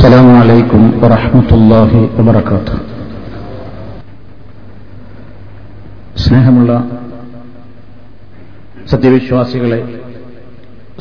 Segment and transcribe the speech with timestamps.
[0.00, 2.74] السلام عليكم ورحمة الله وبركاته
[6.16, 6.70] സ്നേഹമുള്ള
[8.90, 9.80] സത്യവിശ്വാസികളെ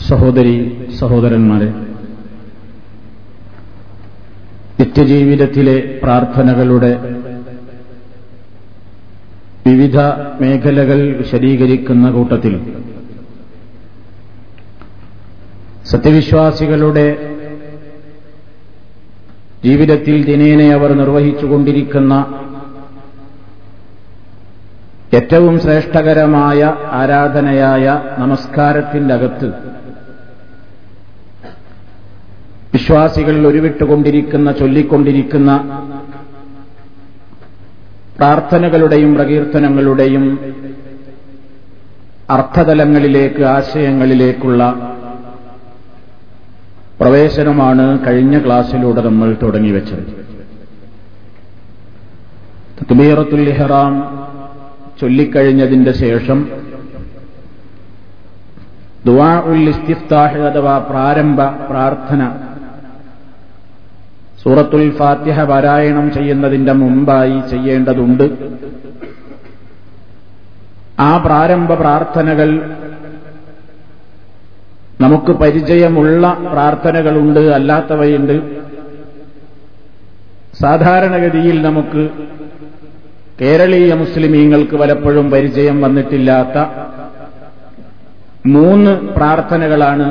[0.08, 0.56] സഹോദരി
[1.00, 1.70] സഹോദരന്മാരെ
[4.80, 6.92] നിത്യജീവിതത്തിലെ പ്രാർത്ഥനകളുടെ
[9.66, 9.98] വിവിധ
[10.42, 12.54] മേഖലകൾ വിശദീകരിക്കുന്ന കൂട്ടത്തിൽ
[15.86, 17.08] സത്യവിശ്വാസികളുടെ
[19.65, 22.15] ജീവിതത്തിൽ ദിനേനെ അവർ നിർവഹിച്ചുകൊണ്ടിരിക്കുന്ന
[25.15, 27.85] ഏറ്റവും ശ്രേഷ്ഠകരമായ ആരാധനയായ
[28.19, 29.49] നമസ്കാരത്തിന്റെ അകത്ത്
[32.73, 35.51] വിശ്വാസികൾ ഉരുവിട്ടുകൊണ്ടിരിക്കുന്ന ചൊല്ലിക്കൊണ്ടിരിക്കുന്ന
[38.17, 40.25] പ്രാർത്ഥനകളുടെയും പ്രകീർത്തനങ്ങളുടെയും
[42.31, 44.63] അർത്ഥതലങ്ങളിലേക്ക് ആശയങ്ങളിലേക്കുള്ള
[47.01, 50.03] പ്രവേശനമാണ് കഴിഞ്ഞ ക്ലാസ്സിലൂടെ നമ്മൾ തുടങ്ങിവെച്ചത്.
[52.81, 53.95] തക്ബീറത്തുൽ ഇഹ്റാം
[55.01, 56.49] ചൊല്ലിക്കഴിഞ്ഞതിന്റെ ശേഷം
[59.07, 62.23] ദുവാ ഉൽ ഇസ്തിഫ്താഹ് അഥവാ പ്രാരംഭ പ്രാർത്ഥന
[64.43, 68.27] സൂറത്തുൽ ഫാത്തിഹ പാരായണം ചെയ്യുന്നതിന്റെ മുമ്പായി ചെയ്യേണ്ടതുണ്ട്.
[71.01, 72.51] ആ പ്രാരംഭ പ്രാർത്ഥനകൾ
[75.01, 78.37] നമുക്ക് പരിചയമുള്ള പ്രാർത്ഥനകളുണ്ട് അല്ലാത്തവയുണ്ട്.
[80.61, 82.03] സാധാരണഗതിയിൽ നമുക്ക്
[83.41, 86.59] കേരളീയ മുസ്ലിമീങ്ങൾക്ക് പലപ്പോഴും പരിചയം വന്നിട്ടില്ലാത്ത
[88.47, 90.07] മൂന്ന് പ്രാർത്ഥനകളാണ്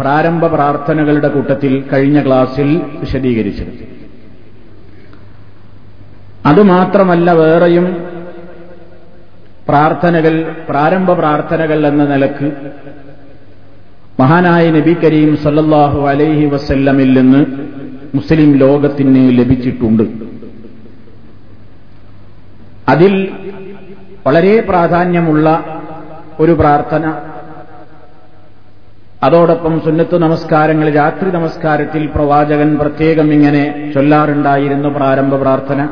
[0.00, 3.72] പ്രാരംഭ പ്രാർത്ഥനകളുടെ കൂട്ടത്തിൽ കഴിഞ്ഞ ക്ലാസ്സിൽ വിശദീകരിച്ചത്.
[6.46, 7.86] അതുമാത്രമല്ല വേറെയും
[9.68, 10.34] പ്രാർത്ഥനകൾ
[10.68, 12.48] പ്രാരംഭ പ്രാർത്ഥനകൾ എന്ന നിലയ്ക്ക്
[14.20, 17.40] മഹാനായ നബി കരീം സല്ലല്ലാഹു അലൈഹി വസല്ലമിൽ നിന്ന്
[18.14, 20.02] മുസ്ലിം ലോകത്തിന് ലഭിച്ചിട്ടുണ്ട്.
[22.88, 23.32] അതിൽ
[24.26, 25.46] വളരെ പ്രാധാന്യമുള്ള
[26.40, 27.04] ഒരു പ്രാർത്ഥന.
[29.22, 35.88] അതോടൊപ്പം സുന്നത്ത് നമസ്കാരങ്ങൾ രാത്രി നമസ്കാരത്തിൽ പ്രവാചകൻ പ്രത്യേകം ഇങ്ങനെ ചൊല്ലാറുണ്ടായിരുന്നു പ്രാരംഭ പ്രാർത്ഥന.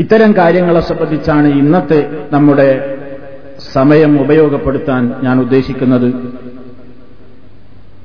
[0.00, 2.00] ഇത്തരം കാര്യങ്ങളെ സംബന്ധിച്ചാണ് ഇന്നത്തെ
[2.32, 2.70] നമ്മുടെ
[3.72, 6.08] സമയം ഉപയോഗപ്പെടുത്താൻ ഞാൻ ഉദ്ദേശിക്കുന്നത്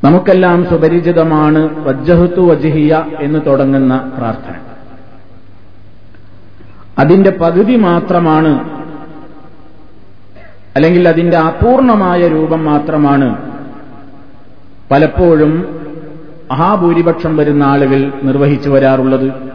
[0.03, 4.53] നമുക്കെല്ലാം സുപരിചിതമാണ് വജ്ജഹത്തു വജ്ഹിയ എന്ന് തുടങ്ങുന്ന പ്രാർത്ഥന.
[6.99, 8.75] അതിന്റെ പകുതി മാത്രമാണ്
[10.75, 13.53] അല്ലെങ്കിൽ അതിന്റെ അപൂർണമായ രൂപം മാത്രമാണ്
[14.91, 15.65] പലപ്പോഴും
[16.51, 19.54] മഹാഭൂരിപക്ഷം വരുന്ന ആളുകൾ നിർവഹിച്ചു വരാറുള്ളത്.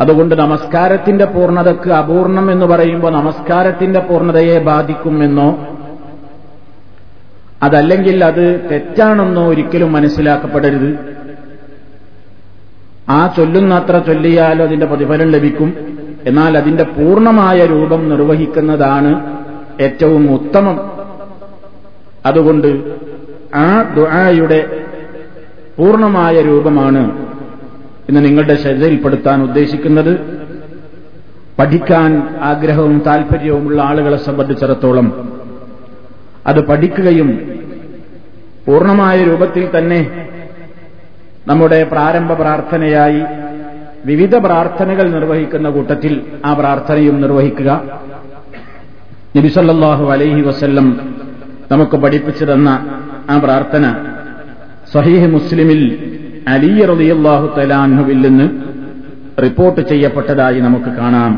[0.00, 5.66] അതുകൊണ്ട് നമസ്കാരത്തിന്റെ പൂർണതക്ക് അപൂർണം എന്ന് പറയുമ്പോൾ നമസ്കാരത്തിന്റെ പൂർണതയെ ബാധിക്കുമെന്നോ
[7.62, 11.16] അതല്ലെങ്കിൽ അത് തെറ്റാണെന്നോ ഒരിക്കലും മനസ്സിലാക്കപ്പെടരുത്.
[13.08, 15.98] ആ ചൊല്ലുന്നത്ര ചൊല്ലിയാലോ അതിന്റെ പ്രതിഫലം ലഭിക്കും.
[16.26, 19.36] എന്നാൽ അതിന്റെ പൂർണമായ രൂപം നിർവഹിക്കുന്നതാണ്
[19.80, 20.90] ഏറ്റവും ഉത്തമം.
[22.26, 22.96] അതുകൊണ്ട്
[23.54, 24.86] ആ ദുആയുടെ
[25.78, 27.29] പൂർണമായ രൂപമാണ്
[28.10, 30.12] ഇന്ന് നിങ്ങളുടെ ശ്രദ്ധയിൽപ്പെടുത്താൻ ഉദ്ദേശിക്കുന്നത്
[31.58, 35.06] പഠിക്കാൻ ആഗ്രഹവും താൽപര്യവുമുള്ള ആളുകളെ സംബന്ധിച്ചിടത്തോളം
[36.46, 37.30] അത് പഠിക്കുകയും
[38.66, 40.00] പൂർണമായ രൂപത്തിൽ തന്നെ
[41.48, 43.22] നമ്മുടെ പ്രാരംഭ പ്രാർത്ഥനയായി
[44.04, 47.70] വിവിധ പ്രാർത്ഥനകൾ നിർവഹിക്കുന്ന കൂട്ടത്തിൽ ആ പ്രാർത്ഥനയും നിർവഹിക്കുക.
[49.36, 50.86] നബിസല്ലാഹു അലൈഹി വസല്ലം
[51.72, 52.68] നമുക്ക് പഠിപ്പിച്ചു തന്ന
[53.30, 53.94] ആ പ്രാർത്ഥന
[54.94, 55.82] സഹീഹ് മുസ്ലിമിൽ
[56.48, 58.46] അലി റളിയല്ലാഹു തലാൻഹുവിൽ നിന്ന്
[59.42, 61.32] റിപ്പോർട്ട് ചെയ്യപ്പെട്ടതായി നമുക്ക് കാണാം.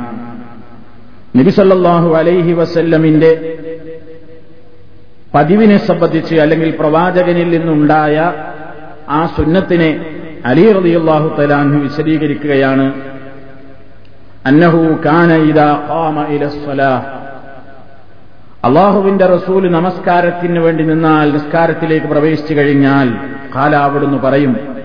[1.36, 3.58] നബിസല്ലാഹു അലൈഹി വസല്ലമിന്റെ
[5.34, 8.32] പതിവിനെ സംബന്ധിച്ച് അല്ലെങ്കിൽ പ്രവാചകനിൽ നിന്നുണ്ടായ
[9.08, 10.06] ആ സുന്നത്തിനെ
[10.46, 12.92] അലി റളിയല്ലാഹു തലാൻഹു വിശദീകരിക്കുകയാണ്.
[14.46, 16.94] അന്നഹു കാന ഇദാ ഖാമ ഇലസ്സലാ
[18.64, 23.08] അള്ളാഹുവിന്റെ റസൂൽ നമസ്കാരത്തിന് വേണ്ടി നിന്നാൽ നിസ്കാരത്തിലേക്ക് പ്രവേശിച്ചു കഴിഞ്ഞാൽ
[23.54, 24.81] കാല അവിടുന്ന് പറയും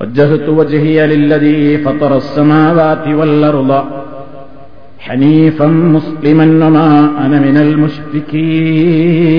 [0.00, 3.84] وجهت وجهي للذي فطر السماوات والأرض
[4.98, 9.30] حنيفا مسلما وما أنا من المشركين.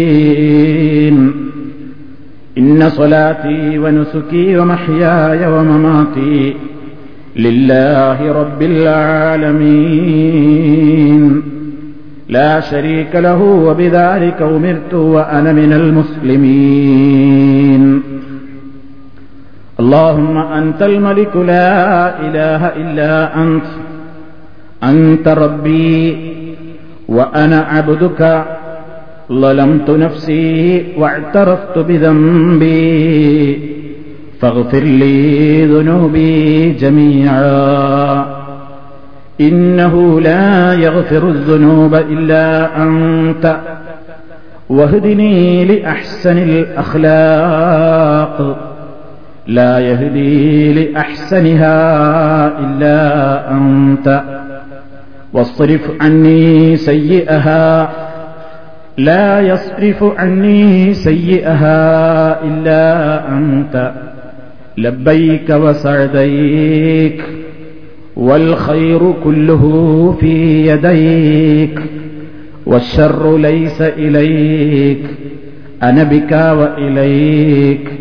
[2.58, 6.54] إن صلاتي ونسكي ومحياي ومماتي
[7.36, 10.22] لله رب العالمين.
[12.30, 17.81] لا شريك له وبذلك أمرت وأنا من المسلمين.
[19.82, 23.64] اللهم أنت الملك لا إله إلا أنت.
[24.84, 26.18] أنت ربي
[27.10, 28.46] وأنا عبدك.
[29.32, 33.60] ظلمت نفسي واعترفت بذنبي.
[34.42, 38.26] فاغفر لي ذنوبي جميعا.
[39.42, 43.58] إنه لا يغفر الذنوب إلا أنت.
[44.70, 48.71] واهدني لأحسن الأخلاق.
[49.48, 54.24] لا يهدي لأحسنها إلا أنت.
[55.34, 57.90] واصرف عني سيئها.
[58.98, 63.92] لا يصرف عني سيئها إلا أنت.
[64.78, 67.24] لبيك وسعديك
[68.16, 71.80] والخير كله في يديك
[72.66, 75.06] والشر ليس إليك
[75.84, 78.01] أنا بك وإليك.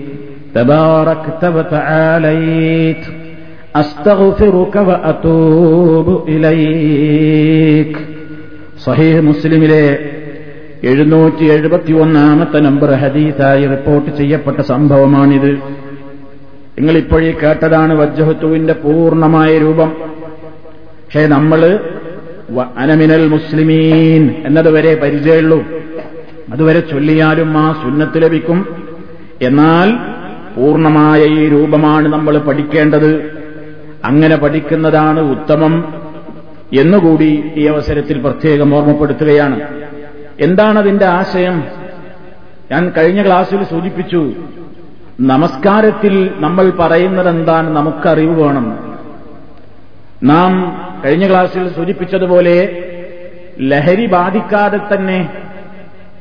[0.56, 3.04] تباركت وتعاليت
[3.76, 7.94] أستغفرك وأتوب إليك
[8.86, 9.86] صحيح മുസ്ലിമിലെ
[10.90, 15.52] എഴുന്നൂറ്റി എഴുപത്തി ഒന്നാമത്തെ നമ്പർ ഹദീസായി റിപ്പോർട്ട് ചെയ്യപ്പെട്ട സംഭവമാണിത്
[16.78, 19.90] നിങ്ങൾ ഇപ്പോഴേ കേട്ടതാണ് വജ്ജഹത്തുവിന്റെ പൂർണ്ണമായ രൂപം
[21.00, 21.62] പക്ഷേ നമ്മൾ
[22.82, 25.60] അനമിനൽ മുസ്ലിമീൻ എന്നതുവരെ പരിചയമുള്ളൂ
[26.54, 28.60] അതുവരെ ചൊല്ലിയാലും ആ സുന്നത്ത് ലഭിക്കും
[29.48, 29.88] എന്നാൽ
[30.57, 33.41] പൂർണമായ ഈ രൂപമാണ് നമ്മൾ പഠിക്കേണ്ടത്.
[34.05, 35.95] അങ്ങനെ പഠിക്കുന്നതാണ് ഉത്തമം
[36.81, 39.61] എന്നുകൂടി ഈ അവസരത്തിൽ പ്രത്യേകം ഓർമ്മപ്പെടുത്തുകയാണ്.
[40.41, 41.65] എന്താണതിന്റെ ആശയം?
[42.73, 44.33] ഞാൻ കഴിഞ്ഞ ക്ലാസ്സിൽ സൂചിപ്പിച്ചു
[45.21, 48.99] നമസ്കാരത്തിൽ നമ്മൾ പറയുന്നതെന്താണ് നമുക്കറിവ് വേണം.
[50.23, 50.53] നാം
[51.05, 52.87] കഴിഞ്ഞ ക്ലാസ്സിൽ സൂചിപ്പിച്ചതുപോലെ
[53.61, 55.29] ലഹരി ബാധിക്കാതെ തന്നെ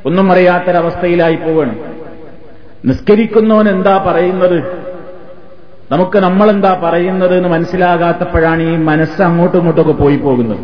[0.06, 1.89] ഒന്നും അറിയാത്തൊരവസ്ഥയിലായി പോവുകയാണ്
[2.86, 4.64] നിസ്കരിക്കുന്നവൻ എന്താ പറയുന്നത്?
[5.92, 10.60] നമുക്ക് നമ്മളെന്താ പറയുന്നത് എന്ന് മനസ്സിലാകാത്തപ്പോഴാണ് ഈ മനസ്സ് അങ്ങോട്ടും ഇങ്ങോട്ടൊക്കെ പോയി പോകുന്നത്.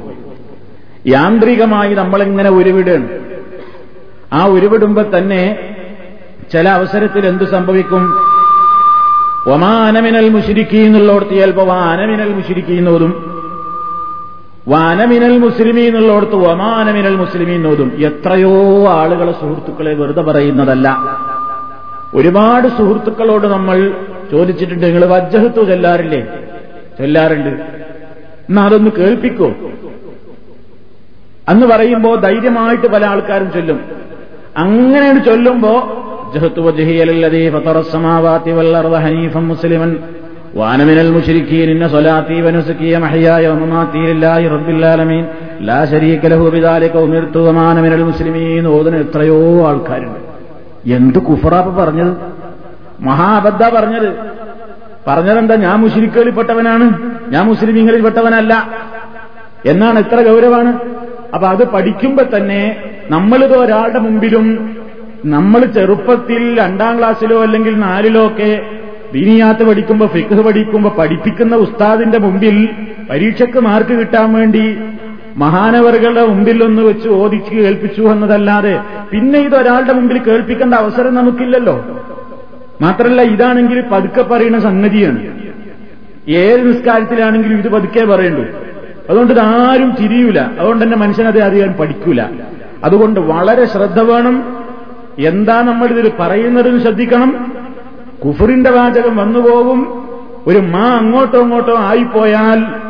[1.07, 3.07] യാന്ത്രികമായി നമ്മളിങ്ങനെ ഉരുവിടുകയാണ്.
[4.33, 5.73] ആ ഉരുവിടുമ്പോൾ തന്നെ
[6.51, 8.19] ചില അവസരത്തിൽ എന്ത് സംഭവിക്കും?
[9.47, 13.35] ഒമാനമിനൽ മുഷിരിക്കി ചിലപ്പോ ചിലപ്പോൾ വാനമിനൽ മുഷിരിക്കി എന്നോതും.
[14.67, 17.91] വാനമിനൽ മുസ്ലിമി എന്നുള്ളടത്ത് ഒമാനമിനൽ മുസ്ലിമി എന്നോതും.
[17.99, 20.89] എത്രയോ ആളുകളെ സുഹൃത്തുക്കളെ വെറുതെ പറയുന്നതല്ല.
[22.18, 23.78] ഒരുപാട് സുഹൃത്തുക്കളോട് നമ്മൾ
[24.32, 26.20] ചോദിച്ചിട്ടുണ്ട് നിങ്ങൾ വജ്ജഹത്തു ചൊല്ലാറില്ലേ
[26.98, 27.52] ചൊല്ലാറുണ്ട്
[28.48, 29.48] എന്നാ അതൊന്ന് കേൾപ്പിക്കോ
[31.50, 33.78] അന്ന് പറയുമ്പോ ധൈര്യമായിട്ട് പല ആൾക്കാരും ചൊല്ലും
[34.64, 35.74] അങ്ങനെ ചൊല്ലുമ്പോ
[36.34, 39.92] ജഹത്തു വജഹിയലല്ലതീ ഫതറസ്സമാവാതി വല്ലർദ ഹനീഫൻ മുസ്ലിമൻ
[40.58, 45.24] وانا من المشركين ان صلاتي ونسكي ومحياي ومماتي لله رب العالمين
[45.68, 49.38] لا شريك له بذلك امرت وما انا من المسلمين ഓതുന്ന എത്രയോ
[49.70, 50.20] ആൾക്കാരുണ്ട്
[50.85, 52.17] എന്ത് കുഫറാപ്പ് പറഞ്ഞത്?
[53.01, 54.13] മഹാബദ്ധ പറഞ്ഞത്.
[55.07, 55.55] പറഞ്ഞതെന്താ?
[55.55, 58.69] ഞാൻ മുസ്ലിക്കുകളിൽപ്പെട്ടവനാണ് ഞാൻ മുസ്ലിമീങ്ങളിൽപ്പെട്ടവനല്ല
[59.65, 60.79] എന്നാണ് എത്ര ഗൗരവാണ്.
[61.33, 62.75] അപ്പൊ അത് പഠിക്കുമ്പോ തന്നെ
[63.09, 64.75] നമ്മളിത് ഒരാളുടെ മുമ്പിലും
[65.25, 68.61] നമ്മൾ ചെറുപ്പത്തിൽ രണ്ടാം ക്ലാസ്സിലോ അല്ലെങ്കിൽ നാലിലോ ഒക്കെ
[69.13, 72.69] ദീനിയാത്ത് പഠിക്കുമ്പോ ഫിഖ് പഠിക്കുമ്പോ പഠിപ്പിക്കുന്ന ഉസ്താദിന്റെ മുമ്പിൽ
[73.09, 74.77] പരീക്ഷയ്ക്ക് മാർക്ക് കിട്ടാൻ വേണ്ടി
[75.35, 81.85] മഹാനവറുകളുടെ മുമ്പിൽ ഒന്ന് വെച്ച് ഓദിച്ച് കേൾപ്പിച്ചു എന്നതല്ലാതെ പിന്നെ ഇത് ഒരാളുടെ മുമ്പിൽ കേൾപ്പിക്കേണ്ട അവസരം നമുക്കില്ലല്ലോ.
[82.81, 85.27] മാത്രമല്ല ഇതാണെങ്കിൽ പതുക്കെ പറയുന്ന സംഗതിയാണ്.
[86.27, 88.41] ഏത് നിസ്കാരത്തിലാണെങ്കിലും ഇത് പതുക്കെ പറയണ്ടു.
[89.09, 90.39] അതുകൊണ്ട് ഇതാരും തിരിയൂല.
[90.39, 92.21] അതുകൊണ്ട് തന്നെ മനുഷ്യനത് അറിയാൻ പഠിക്കൂല.
[92.83, 94.57] അതുകൊണ്ട് വളരെ ശ്രദ്ധ വേണം.
[95.19, 97.53] എന്താ നമ്മൾ ഇതിൽ പറയുന്നതെന്ന് ശ്രദ്ധിക്കണം.
[98.25, 100.05] കുഫറിന്റെ വാചകം വന്നുപോകും.
[100.47, 102.84] ഒരു മാ അങ്ങോട്ടോ അങ്ങോട്ടോ ആയിപ്പോയാൽ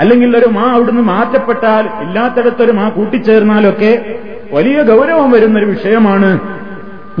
[0.00, 4.14] അല്ലെങ്കിൽ ഒരു മാ അവിടുന്ന് മാറ്റപ്പെട്ടാൽ ഇല്ലാത്തടത്തൊരു മാ കൂട്ടിച്ചേർന്നാലൊക്കെ
[4.52, 6.40] വലിയ ഗൗരവം വരുന്നൊരു വിഷയമാണ്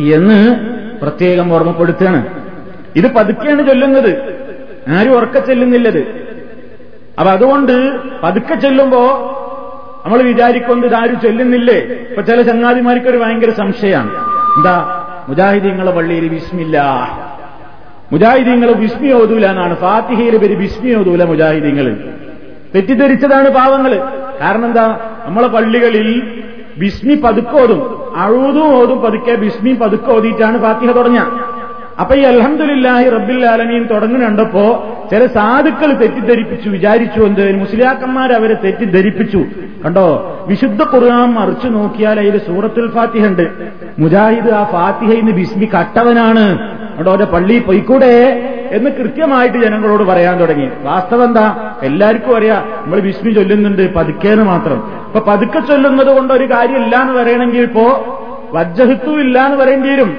[0.00, 0.56] എന്ന്
[1.02, 2.26] പ്രത്യേകം ഓർമ്മപ്പെടുത്തുകയാണ്.
[2.96, 4.40] ഇത് പതുക്കെയാണ് ചൊല്ലുന്നത്.
[4.88, 5.98] ആരും ഉറക്ക ചെല്ലുന്നില്ലത്.
[7.18, 9.00] അപ്പൊ അതുകൊണ്ട് പതുക്കെ ചെല്ലുമ്പോ
[10.06, 11.78] നമ്മൾ വിചാരിക്കൊണ്ട് ഇതാരും ചൊല്ലുന്നില്ലേ?
[11.78, 14.10] ഇപ്പൊ ചില ചങ്ങാതിമാർക്കൊരു ഭയങ്കര സംശയമാണ്.
[14.56, 15.06] എന്താ?
[15.28, 16.82] മുജാഹിദീങ്ങളെ പള്ളിയിൽ വിസ്മില്ല.
[18.12, 19.76] മുജാഹിദീങ്ങൾ വിസ്മി ഓതൂല എന്നാണ്.
[19.76, 21.96] ഫാത്തിഹയിൽ പേര് വിസ്മി ഓതൂല മുജാഹിദീങ്ങൾ
[22.74, 23.92] തെറ്റിദ്ധരിച്ചതാണ് പാവങ്ങൾ
[24.40, 24.98] കാരണം എന്താ?
[25.26, 26.22] നമ്മളെ പള്ളികളിൽ
[26.78, 27.80] ബിസ്മി പതുക്കോതും
[28.16, 31.50] അഴുതും ഓതും പതുക്കെ ബിസ്മി പതുക്കെ ഓതിയിട്ടാണ് ഫാത്തിഹ തുടങ്ങുക.
[32.00, 36.68] അപ്പൊ ഈ അലഹമുല്ലാഹി റബ്ബിൽ ആലമീൻ തുടങ്ങുന്നുണ്ടപ്പോ ചില സാധുക്കൾ തെറ്റിദ്ധരിപ്പിച്ചു.
[36.68, 37.58] വിചാരിച്ചു എന്ത്?
[37.58, 39.44] മുസ്ലിയാക്കന്മാർ അവരെ തെറ്റിദ്ധരിപ്പിച്ചു.
[39.84, 40.06] കണ്ടോ?
[40.50, 43.50] വിശുദ്ധ ഖുർആൻ മറിച്ചു നോക്കിയാൽ അതിൽ സൂറത്തുൽ ഫാത്തിഹ ഉണ്ട്
[43.98, 46.70] മുജാഹിദ് ആ ഫാത്തിഹയിന്ന് ബിസ്മി കട്ടവനാണ്.
[46.96, 48.28] അവിടെ ഓരോ പള്ളി പൊയ്ക്കൂടെ
[48.72, 50.68] എന്ന് കൃത്യമായിട്ട് ജനങ്ങളോട് പറയാൻ തുടങ്ങി.
[50.82, 51.74] വാസ്തവം എന്താ?
[51.82, 52.64] എല്ലാവർക്കും അറിയാം.
[52.84, 54.92] നമ്മൾ ബിസ്മി ചൊല്ലുന്നുണ്ട് പതുക്കേന്ന് മാത്രം.
[55.06, 58.16] ഇപ്പൊ പതുക്കെ ചൊല്ലുന്നത് കൊണ്ട് ഒരു കാര്യമില്ല എന്ന് പറയണമെങ്കിൽ ഇപ്പോ
[58.52, 60.18] വജ്ജഹിത്തു ഇല്ല എന്ന് പറയേണ്ടി വരും.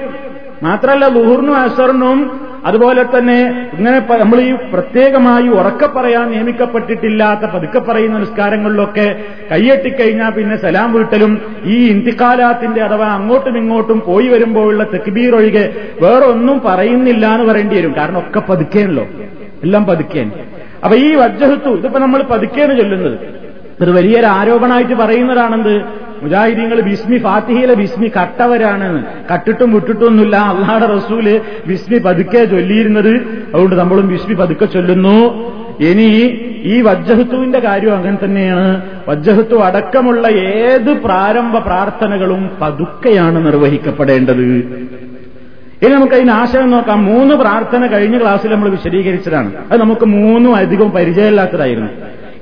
[0.62, 9.24] മാത്രമല്ല ലുഹുറിനും അസറിനും അതുപോലെ തന്നെ ഇങ്ങനെ നമ്മൾ ഈ പ്രത്യേകമായി ഉറക്ക പറയാൻ നിയമിക്കപ്പെട്ടിട്ടില്ലാത്ത പതുക്കെ പറയുന്ന നിസ്കാരങ്ങളിലൊക്കെ
[9.52, 15.64] കൈയെട്ടിക്കഴിഞ്ഞാൽ പിന്നെ സലാം വീട്ടലും ഈ ഇന്തിക്കാലാത്തിന്റെ അഥവാ അങ്ങോട്ടും ഇങ്ങോട്ടും പോയി വരുമ്പോഴുള്ള തെക്കുബീർ ഒഴികെ
[16.02, 17.94] വേറെ ഒന്നും പറയുന്നില്ല എന്ന് പറയേണ്ടി വരും.
[17.96, 19.06] കാരണം ഒക്കെ പതുക്കേണല്ലോ.
[19.62, 20.30] എല്ലാം പതുക്കേൻ
[20.84, 23.18] അപ്പൊ ഈ വജ്ജഹത്തു ഇതിപ്പോ നമ്മൾ പതുക്കേന്ന് ചൊല്ലുന്നത്.
[23.80, 26.01] ഇത് വലിയൊരു ആരോപണമായിട്ട് പറയുന്നതാണെന്ത്?
[26.22, 29.04] മുജാഹിദീങ്ങൾ ബിസ്മി ഫാത്തിഹയിലെ ബിസ്മി കട്ടവരാണ്.
[29.34, 30.36] കട്ടിട്ടും വിട്ടിട്ടൊന്നുമില്ല.
[30.36, 33.14] അള്ളാഹുടെ റസൂൽ ബിസ്മി പതുക്കെ ചൊല്ലിയിരുന്നത്.
[33.54, 35.52] അതുകൊണ്ട് നമ്മളും ബിസ്മി പതുക്കെ ചൊല്ലുന്നു.
[35.80, 38.82] ഇനി ഈ വജ്ജഹത്തുവിന്റെ കാര്യം അങ്ങനെ തന്നെയാണ്.
[39.08, 44.42] വജ്ജഹത്തു അടക്കമുള്ള ഏത് പ്രാരംഭ പ്രാർത്ഥനകളും പതുക്കെയാണ് നിർവഹിക്കപ്പെടേണ്ടത്.
[45.82, 47.04] ഇനി നമുക്ക് അതിന് ആശയം നോക്കാം.
[47.04, 49.52] മൂന്ന് പ്രാർത്ഥന കഴിഞ്ഞ ക്ലാസ്സിൽ നമ്മൾ വിശദീകരിച്ചതാണ്.
[49.70, 51.88] അത് നമുക്ക് മൂന്നും അധികം പരിചയമില്ലാത്തതായിരുന്നു.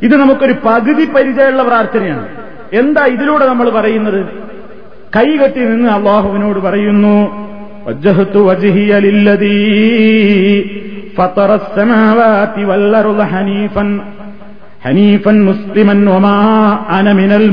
[0.02, 2.39] ഇത് നമുക്കൊരു പകുതി പരിചയമുള്ള പ്രാർത്ഥനയാണ്.
[2.72, 4.26] എന്താ ഇതിലൂടെ നമ്മൾ പറയുന്നത്?
[5.16, 7.50] കൈകെട്ടി നിന്ന് അള്ളാഹുവിനോട് പറയുന്നു
[13.22, 14.00] ഹനീഫൻ
[14.84, 16.08] ഹനീഫൻ മുസ്ലിമൻ
[16.88, 17.50] അനമിനൽ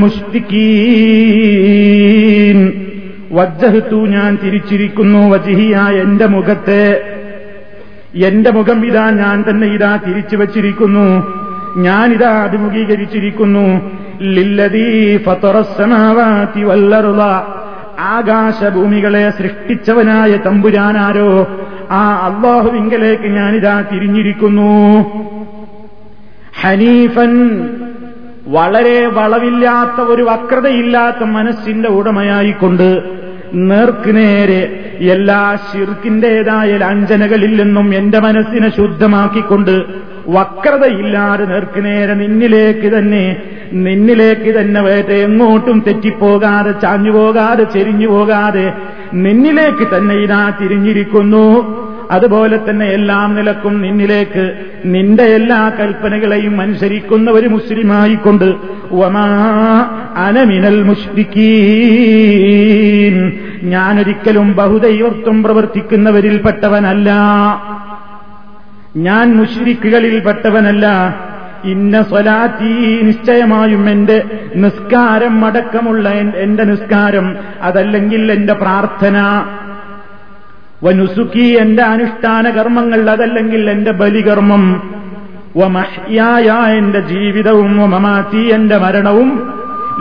[3.31, 7.01] വജ്ജഹത്തു ഞാൻ തിരിച്ചിരിക്കുന്നു വജിഹിയ എന്റെ മുഖത്തെ.
[8.15, 11.33] എന്റെ മുഖം ഇതാ ഞാൻ തന്നെ ഇതാ തിരിച്ചു വച്ചിരിക്കുന്നു.
[11.77, 13.91] ഞാനിതാ അഭിമുഖീകരിച്ചിരിക്കുന്നു.
[17.99, 21.47] ആകാശഭൂമികളെ സൃഷ്ടിച്ചവനായ തമ്പുരാനാരോ?
[21.91, 24.99] ആ അള്ളാഹുവിങ്കലേക്ക് ഞാനിതാ തിരിഞ്ഞിരിക്കുന്നു.
[26.61, 27.59] ഹനീഫൻ
[28.47, 33.01] വളരെ വളവില്ലാത്ത ഒരു വക്രതയില്ലാത്ത മനസ്സിന്റെ ഉടമയായിക്കൊണ്ട്
[33.53, 43.25] നേർക്കുനേരെ എല്ലാ ഷിർക്കിന്റേതായ ലാഞ്ചനകളിൽ നിന്നും എന്റെ മനസ്സിനെ ശുദ്ധമാക്കിക്കൊണ്ട് വക്രതയില്ലാതെ നേർക്കുനേരെ നിന്നിലേക്ക് തന്നെ
[43.85, 48.65] നിന്നിലേക്ക് തന്നെ വേറ്റ എങ്ങോട്ടും തെറ്റിപ്പോകാതെ ചാഞ്ഞു പോകാതെ ചെരിഞ്ഞു പോകാതെ
[49.25, 51.45] നിന്നിലേക്ക് തന്നെ ഇതാ തിരിഞ്ഞിരിക്കുന്നു.
[52.15, 54.43] അതുപോലെ തന്നെ എല്ലാം നിലക്കും നിന്നിലേക്ക്
[54.93, 58.47] നിന്റെ എല്ലാ കൽപ്പനകളെയും അനുസരിക്കുന്ന ഒരു മുസ്ലിമായിക്കൊണ്ട്
[58.91, 59.25] വമാ
[60.25, 61.45] അനമിനൽ മുഷ്രിക്കീൻ
[63.73, 67.09] ഞാനൊരിക്കലും ബഹുദൈവത്വം പ്രവർത്തിക്കുന്നവരിൽപ്പെട്ടവനല്ല
[68.95, 71.15] ഞാൻ മുഷ്രിക്കുകളിൽപ്പെട്ടവനല്ല.
[71.63, 74.23] ഇന്ന സ്വലാത്തി നിശ്ചയമായും എന്റെ
[74.55, 79.45] നിസ്കാരം അടക്കമുള്ള എന്റെ നിസ്കാരം അതല്ലെങ്കിൽ എന്റെ പ്രാർത്ഥന.
[80.83, 84.93] വനുസുക്കി എന്റെ അനുഷ്ഠാന കർമ്മങ്ങൾ അതല്ലെങ്കിൽ എന്റെ ബലികർമ്മം.
[85.57, 89.53] വമഹ്യായ എന്റെ ജീവിതവും വമമാത്തി എന്റെ മരണവും.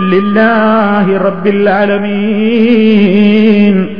[0.08, 3.96] ലില്ലാഹി റബ്ബിൽ ആലമീൻ.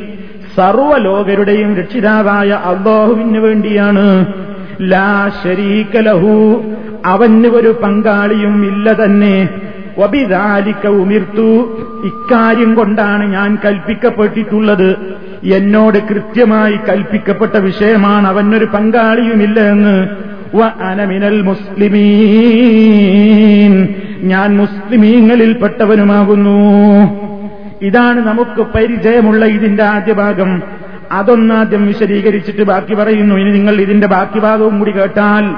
[0.56, 4.26] സർവലോകരുടെയും രക്ഷിതാവായ അള്ളാഹുവിന് വേണ്ടിയാണ്
[4.82, 6.64] ലാ ശരീകലഹു
[7.04, 9.48] അവന് ഒരു പങ്കാളിയും ഇല്ല തന്നെ.
[9.98, 11.78] വബിദാലിക്ക ഉമിർത്തു.
[12.04, 14.96] ഇക്കാര്യം കൊണ്ടാണ് ഞാൻ കൽപ്പിക്കപ്പെട്ടിട്ടുള്ളത്.
[15.44, 20.08] എന്നോട് കൃത്യമായി കൽപ്പിക്കപ്പെട്ട വിഷയമാണ് അവനൊരു പങ്കാളിയുമില്ല എന്ന്.
[20.56, 23.88] വ അനമിനൽ മുസ്ലിമീൻ.
[24.20, 26.56] ഞാൻ മുസ്ലിമീങ്ങളിൽപ്പെട്ടവനുമാകുന്നു
[27.82, 30.62] ഇതാണ് നമുക്ക് പരിചയമുള്ള ഇതിന്റെ ആദ്യ ഭാഗം.
[31.12, 33.34] അതൊന്നാദ്യം വിശദീകരിച്ചിട്ട് ബാക്കി പറയുന്നു.
[33.34, 35.54] ഇനി നിങ്ങൾ ഇതിന്റെ ബാക്കി ഭാഗവും കൂടി കേട്ടാൽ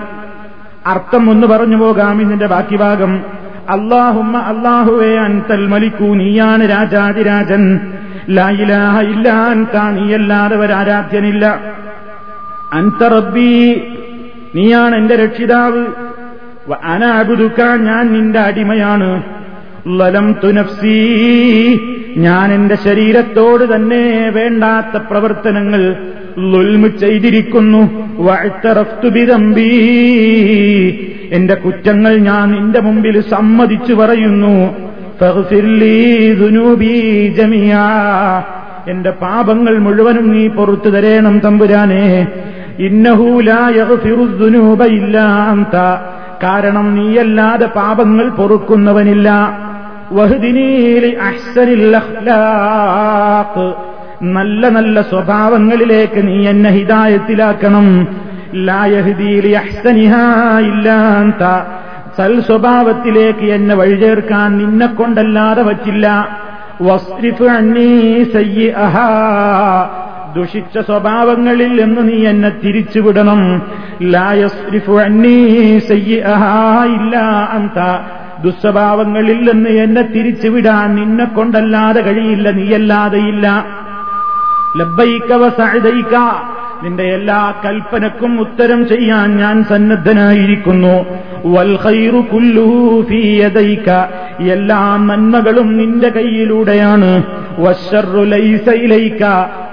[0.87, 3.23] അർത്ഥം ഒന്ന് പറഞ്ഞു പോകാം ഇതിന്റെ ബാക്കി ഭാഗം
[3.69, 7.93] അള്ളാഹുമ്മ അള്ളാഹുവേ അൻതൽ മലിക്കൂ നീയാണ് രാജാതിരാജൻ.
[8.31, 11.61] ലായിലാഹ ഇല്ലാൻ നീയല്ലാതെ ഒരാരാധ്യനില്ല
[12.73, 13.83] അൻത റബ്ബി
[14.55, 15.87] നീയാണ് എന്റെ രക്ഷിതാവ്.
[16.85, 19.23] അനാബുദുക്ക ഞാൻ നിന്റെ അടിമയാണ്.
[19.89, 25.97] ലലം തുനഫ്സി ഞാൻ എന്റെ ശരീരത്തോട് തന്നെ വേണ്ടാത്ത പ്രവർത്തനങ്ങൾ
[26.39, 28.09] ലുൽമ് ചെയ്തിരിക്കുന്നു.
[28.19, 29.71] വഴത്തറഫ്തുബിതമ്പി
[31.33, 34.89] എന്റെ കുറ്റങ്ങൾ ഞാൻ നിന്റെ മുമ്പിൽ സമ്മതിച്ചു പറയുന്നു.
[38.89, 42.29] എന്റെ പാപങ്ങൾ മുഴുവനും നീ പൊറത്തു തരേണം തമ്പുരാനെ.
[42.79, 45.75] ഇന്നഹൂലായൂബയില്ലാന്ത
[46.43, 49.59] കാരണം നീയല്ലാതെ പാപങ്ങൾ പൊറുക്കുന്നവനില്ല.
[54.35, 57.87] നല്ല നല്ല സ്വഭാവങ്ങളിലേക്ക് നീ എന്നെ ഹിതായത്തിലാക്കണം
[60.59, 61.43] ഇല്ലാന്ത
[62.19, 65.63] സൽ സ്വഭാവത്തിലേക്ക് എന്നെ വഴിചേർക്കാൻ നിന്നെ കൊണ്ടല്ലാതെ
[68.33, 69.09] സയ്യ അഹാ
[70.35, 73.41] ദുഷിച്ച സ്വഭാവങ്ങളിൽ നിന്ന് നീ എന്നെ തിരിച്ചുവിടണം.
[74.03, 75.37] ലായസ്രിഫു അന്നീ
[75.79, 76.55] സയ്യിഅഹാ
[76.97, 77.17] ഇല്ല
[77.53, 77.79] അന്ത
[78.45, 83.67] ദുസ്വഭാവങ്ങളിൽ നിന്ന് എന്നെ തിരിച്ചുവിടാൻ നിന്നെ കൊണ്ടല്ലാതെ കഴിയില്ല നീയല്ലാതെയില്ല
[84.77, 86.15] ലബ്ബൈക്ക വസഅദൈക
[86.83, 91.07] നിന്റെ എല്ലാ കൽപ്പനക്കും ഉത്തരം ചെയ്യാൻ ഞാൻ സന്നദ്ധനായിരിക്കുന്നു.
[91.45, 93.43] വൽ ഖൈറു കുല്ലുഹു ഫീ
[94.51, 97.25] എല്ലാ നന്മകളും നിന്റെ കയ്യിലൂടെയാണ്.
[97.59, 99.25] വശറുലൈസയിലേക്ക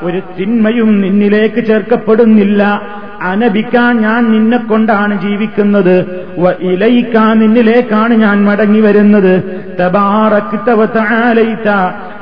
[0.04, 2.82] ഒരു തിന്മയും നിന്നിലേക്ക് ചേർക്കപ്പെടുന്നില്ല.
[3.22, 6.26] അനബിക്കാൻ ഞാൻ നിന്നെ കൊണ്ടാണ് ജീവിക്കുന്നത്.
[6.60, 9.44] ഇലയിക്കാൻ നിന്നിലേക്കാണ് ഞാൻ മടങ്ങി വരുന്നത്.
[9.82, 11.70] തബാറക്കിത്തവത്താലയിത്ത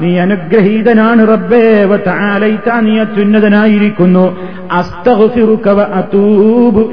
[0.01, 1.83] നീ അനുഗ്രഹീതനാണ് റബ്ബേ.
[1.83, 4.37] വത്താലയിത്ത നീ അത്യുന്നതനായിരിക്കുന്നു.
[4.71, 6.91] അസ്തഹുസിറുക്കവ അതൂബു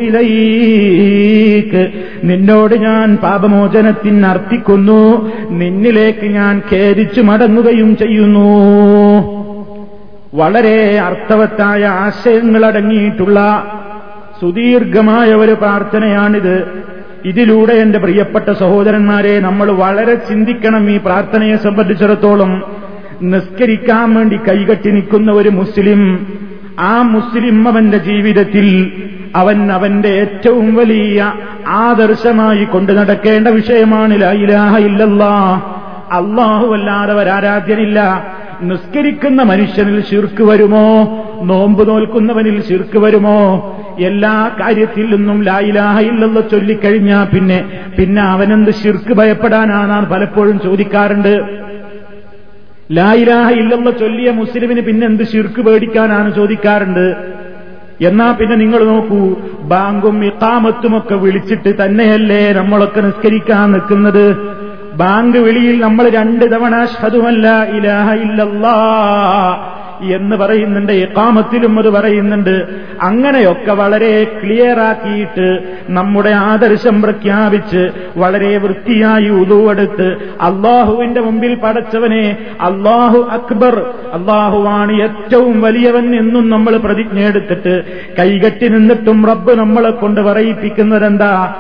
[2.24, 5.32] നിന്നോട് ഞാൻ പാപമോചനത്തിന് അർപ്പിക്കുന്നു.
[5.50, 9.40] നിന്നിലേക്ക് ഞാൻ ഖേദിച്ചു മടങ്ങുകയും ചെയ്യുന്നു.
[10.34, 13.38] വളരെ അർത്ഥവത്തായ ആശയങ്ങളടങ്ങിയിട്ടുള്ള
[14.40, 16.84] സുദീർഘമായ ഒരു പ്രാർത്ഥനയാണിത്.
[17.24, 22.62] ഇതിലൂടെ എന്റെ പ്രിയപ്പെട്ട സഹോദരന്മാരെ നമ്മൾ വളരെ ചിന്തിക്കണം ഈ പ്രാർത്ഥനയെ സംബന്ധിച്ചിടത്തോളം.
[23.22, 26.26] നിസ്കരിക്കാൻ വേണ്ടി കൈകട്ടി നിൽക്കുന്ന ഒരു മുസ്ലിം
[26.78, 28.92] ആ മുസ്ലിം അവന്റെ ജീവിതത്തിൽ
[29.36, 31.32] അവൻ അവന്റെ ഏറ്റവും വലിയ
[31.66, 35.62] ആദർശമായി കൊണ്ടു നടക്കേണ്ട വിഷയമാണ് ലൈലാഹ ഇല്ലല്ലാ
[36.12, 38.24] അള്ളാഹു അല്ലാതെ ഒരാരാധ്യനില്ല
[38.62, 40.86] നിസ്കരിക്കുന്ന മനുഷ്യനിൽ ശിർക്ക് വരുമോ?
[41.40, 43.38] നോമ്പ് നോൽക്കുന്നവനിൽ ശിർക്ക് വരുമോ?
[43.98, 47.58] എല്ലാ കാര്യത്തിൽ നിന്നും ലായിലാഹ ഇല്ലെന്ന് ചൊല്ലിക്കഴിഞ്ഞാ പിന്നെ
[47.98, 51.34] പിന്നെ അവനെന്ത് ശിർക്ക് ഭയപ്പെടാനാണ് പലപ്പോഴും ചോദിക്കാറുണ്ട്.
[52.90, 57.06] ലായിലാഹ ഇല്ലെന്ന് ചൊല്ലിയ മുസ്ലിമിന് പിന്നെ എന്ത് ശിർക്ക് പേടിക്കാനാണ് ചോദിക്കാറുണ്ട്.
[58.00, 59.20] എന്നാ പിന്നെ നിങ്ങൾ നോക്കൂ
[59.62, 64.26] ബാങ്കും ഇക്കാമത്തുമൊക്കെ വിളിച്ചിട്ട് തന്നെയല്ലേ നമ്മളൊക്കെ നിസ്കരിക്കാൻ നിൽക്കുന്നത്?
[64.92, 67.46] ബാങ്ക് വിളിയിൽ നമ്മൾ രണ്ട് തവണ ഷതുമല്ല
[67.78, 68.76] ഇലാഹ ഇല്ലല്ലാ
[70.02, 72.68] എന്ന് പറയുന്നുണ്ട് ഇക്കാമത്തിലും അത് പറയുന്നുണ്ട്.
[73.02, 80.08] അങ്ങനെയൊക്കെ വളരെ ക്ലിയർ ആക്കിയിട്ട് നമ്മുടെ ആദർശം പ്രഖ്യാപിച്ച് വളരെ വൃത്തിയായി ഉതുവെടുത്ത്
[80.40, 83.76] അള്ളാഹുവിന്റെ മുമ്പിൽ പടച്ചവനെ അള്ളാഹു അക്ബർ
[84.12, 87.84] അള്ളാഹുവാണ് ഏറ്റവും വലിയവൻ എന്നും നമ്മൾ പ്രതിജ്ഞ എടുത്തിട്ട്
[88.18, 91.54] കൈകെട്ടി നിന്നിട്ടും റബ്ബ് നമ്മളെ കൊണ്ട് പറയിപ്പിക്കുന്നതെന്താ?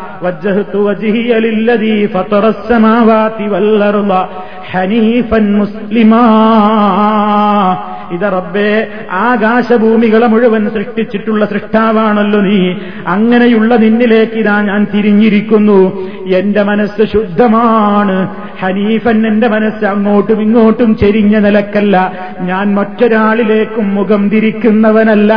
[8.12, 12.74] ഇത് റബ്ബേ ആകാശഭൂമികളെ മുഴുവൻ സൃഷ്ടിച്ചിട്ടുള്ള സൃഷ്ടാവാണല്ലോ നീ.
[13.06, 16.10] അങ്ങനെയുള്ള നിന്നിലേക്ക് ഇതാ ഞാൻ തിരിഞ്ഞിരിക്കുന്നു.
[16.36, 18.36] എന്റെ മനസ്സ് ശുദ്ധമാണ്.
[18.60, 22.12] ഹനീഫൻ എന്റെ മനസ്സ് അങ്ങോട്ടും ഇങ്ങോട്ടും ചെരിഞ്ഞ നിലക്കല്ല.
[22.40, 25.34] ഞാൻ മറ്റൊരാളിലേക്കും മുഖം തിരിക്കുന്നവനല്ല.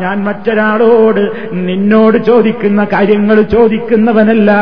[0.00, 4.52] ഞാൻ മറ്റൊരാളോട് നിന്നോട് ചോദിക്കുന്ന കാര്യങ്ങൾ ചോദിക്കുന്നവനല്ല.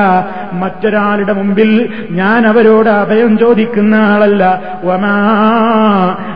[0.53, 4.63] മറ്റൊരാളുടെ മുമ്പിൽ ഞാൻ അവരോട് അഭയം ചോദിക്കുന്ന ആളല്ല.
[4.85, 5.17] വമാ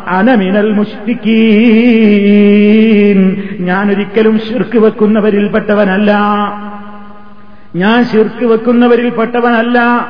[0.08, 6.16] അനമിനൽ മുഷ്ടിക്കീൻ ഞാനൊരിക്കലും ശിർക്ക് വെക്കുന്നവരിൽപ്പെട്ടവനല്ല.
[7.76, 10.08] ഞാൻ ശിർക്ക് വെക്കുന്നവരിൽപ്പെട്ടവനല്ല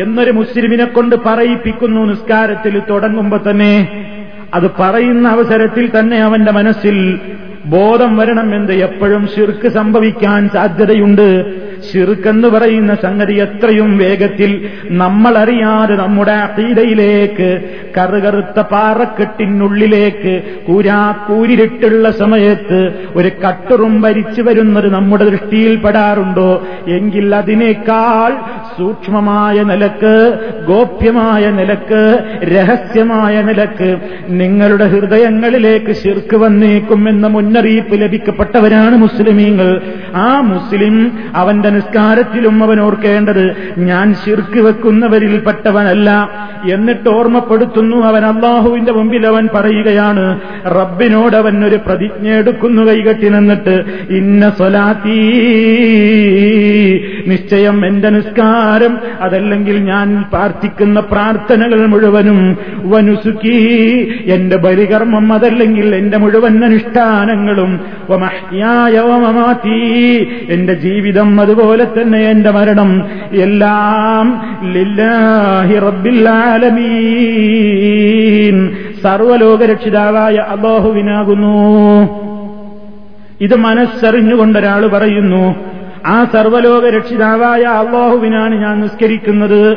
[0.00, 4.04] എന്നൊരു മുസ്ലിമിനെ കൊണ്ട് പറയിപ്പിക്കുന്നു നിസ്കാരത്തിൽ തുടങ്ങുമ്പോ തന്നെ.
[4.54, 7.20] അത് പറയുന്ന അവസരത്തിൽ തന്നെ അവന്റെ മനസ്സിൽ
[7.64, 11.28] ബോധം വരണമെന്ത് എപ്പോഴും ശിർക്ക് സംഭവിക്കാൻ സാധ്യതയുണ്ട്.
[11.88, 14.50] ഷിർക്കെന്ന് പറയുന്ന സംഗതി എത്രയും വേഗത്തിൽ
[15.02, 17.48] നമ്മളറിയാതെ നമ്മുടെ അഖീദയിലേക്ക്
[17.96, 20.34] കറുകറുത്ത പാറക്കെട്ടിനുള്ളിലേക്ക്
[20.66, 22.80] കൂരാക്കൂരിട്ടുള്ള സമയത്ത്
[23.16, 26.50] ഒരു കട്ടുറും വരിച്ചു വരുന്നത് നമ്മുടെ ദൃഷ്ടിയിൽപ്പെടാറുണ്ടോ
[26.88, 28.30] എങ്കിൽ അതിനേക്കാൾ
[28.76, 30.14] സൂക്ഷ്മമായ നിലയ്ക്ക്
[30.66, 32.02] ഗോപ്യമായ നിലയ്ക്ക്
[32.54, 33.90] രഹസ്യമായ നിലയ്ക്ക്
[34.40, 39.70] നിങ്ങളുടെ ഹൃദയങ്ങളിലേക്ക് ശിർക്ക് വന്നേക്കും എന്ന മുന്നറിയിപ്പ് ലഭിക്കപ്പെട്ടവരാണ് മുസ്ലിമീങ്ങൾ.
[40.16, 40.96] ആ മുസ്ലിം
[41.34, 46.28] അവന്റെ നിസ്കാരത്തിലും അവൻ ഓർക്കേണ്ടത് ഞാൻ ശിർക്ക് വെക്കുന്നവരിൽപ്പെട്ടവനല്ല
[46.72, 54.50] എന്നിട്ട് ഓർമ്മപ്പെടുത്തുന്നു അവൻ അള്ളാഹുവിന്റെ മുമ്പിൽ അവൻ പറയുകയാണ് റബ്ബിനോട് അവൻ ഒരു പ്രതിജ്ഞ എടുക്കുന്നു കൈകെട്ടി നിന്നിട്ട് ഇന്ന
[54.50, 55.18] സ്വലാത്തീ
[57.26, 63.58] നിശ്ചയം എന്റെ നിസ്കാരം അതല്ലെങ്കിൽ ഞാൻ പ്രാർത്ഥിക്കുന്ന പ്രാർത്ഥനകൾ മുഴുവനും വനുസുക്കി
[64.26, 67.80] എന്റെ ബലികർമ്മം അതല്ലെങ്കിൽ എന്റെ മുഴുവൻ അനുഷ്ഠാനങ്ങളും
[70.48, 73.08] എന്റെ ജീവിതം അതുപോലെ തന്നെ എന്റെ മരണം.
[73.32, 81.70] എല്ലാം ലില്ലാഹി റബ്ബില്ലാലമീൻ സർവലോകരക്ഷിതാവായ അള്ളാഹുവിനാകുന്നു.
[83.40, 85.54] ഇത് മനസ്സറിഞ്ഞുകൊണ്ടൊരാൾ പറയുന്നു
[86.06, 89.76] ആ സർവലോക രക്ഷിതാവായ അള്ളാഹുവിനാണ് ഞാൻ നിസ്കരിക്കുന്നത്.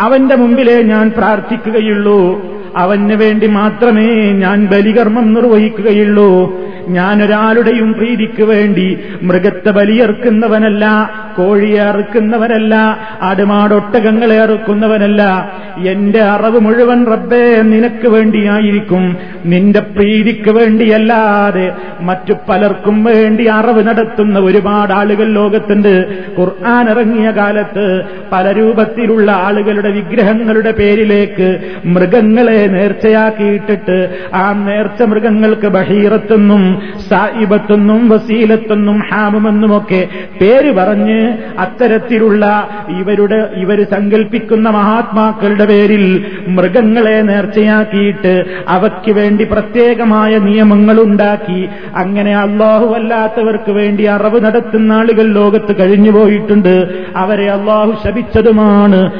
[0.00, 2.42] അവന്റെ മുമ്പിലേ ഞാൻ പ്രാർത്ഥിക്കുകയുള്ളൂ.
[2.76, 6.60] അവന് വേണ്ടി മാത്രമേ ഞാൻ ബലികർമ്മം നിർവഹിക്കുകയുള്ളൂ.
[6.88, 15.50] ഞാനൊരാളുടെയും പ്രീതിക്ക് വേണ്ടി മൃഗത്തെ ബലിയർക്കുന്നവനല്ല കോഴിയെ അറുക്കുന്നവനല്ല ആടുമാടൊട്ടകങ്ങളെ അറുക്കുന്നവനല്ല.
[15.86, 19.16] എന്റെ അറവ് മുഴുവൻ റബ്ബേ നിനക്ക് വേണ്ടിയായിരിക്കും.
[19.44, 26.22] നിന്റെ പ്രീതിക്ക് വേണ്ടിയല്ലാതെ മറ്റു പലർക്കും വേണ്ടി അറിവ് നടത്തുന്ന ഒരുപാട് ആളുകൾ ലോകത്തുണ്ട്.
[26.38, 28.02] ഖുർആൻ ഇറങ്ങിയ കാലത്ത്
[28.32, 40.08] പല രൂപത്തിലുള്ള ആളുകളുടെ വിഗ്രഹങ്ങളുടെ പേരിലേക്ക് മൃഗങ്ങളെ നേർച്ചയാക്കിയിട്ടിട്ട് ആ നേർച്ച മൃഗങ്ങൾക്ക് ബഹീറത്തെന്നും സായിബത്തെന്നും വസീലത്തെന്നും ഹാമുമെന്നുമൊക്കെ
[40.40, 51.68] പേര് പറഞ്ഞ് അത്തരത്തിലുള്ള ഇവരുടെ ഇവർ സങ്കല്പിക്കുന്ന മഹാത്മാക്കളുടെ പേരിൽ മൃഗങ്ങളെ നേർച്ചയാക്കിയിട്ട് അവയ്ക്ക് വേണ്ടി പ്രത്യേകമായ നിയമങ്ങൾ ഉണ്ടാക്കി
[51.94, 59.10] അങ്ങനെ അള്ളാഹുവല്ലാത്തവർക്ക് വേണ്ടി അറവ് നടത്തുന്ന ആളുകൾ ലോകത്ത് കഴിഞ്ഞുപോയിട്ടുണ്ട് അവരെ അള്ളാഹു ശപിച്ചതുമാണ്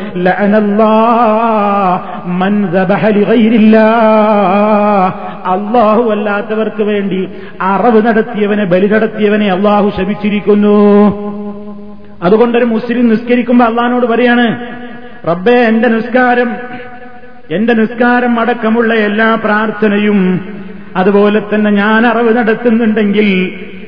[5.47, 7.29] അള്ളാഹു അല്ലാത്തവർക്ക് വേണ്ടി
[7.61, 10.77] അറവ് നടത്തിയവനെ ബലി നടത്തിയവനെ അള്ളാഹു ശപിച്ചിരിക്കുന്നു.
[12.23, 14.47] അതുകൊണ്ടൊരു മുസ്ലിം നിസ്കരിക്കുമ്പോ അള്ളഹാനോട് പറയാണ്
[15.29, 16.57] റബ്ബേ എന്റെ നിസ്കാരം
[17.51, 20.41] എന്റെ നിസ്കാരം അടക്കമുള്ള എല്ലാ പ്രാർത്ഥനയും
[20.97, 23.29] അതുപോലെ തന്നെ ഞാൻ അറിവ് നടത്തുന്നുണ്ടെങ്കിൽ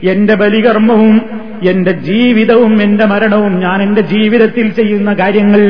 [0.02, 1.20] എന്റെ ബലികർമ്മവും
[1.62, 5.60] എന്റെ ജീവിതവും എന്റെ മരണവും ഞാൻ എന്റെ ജീവിതത്തിൽ ചെയ്യുന്ന കാര്യങ്ങൾ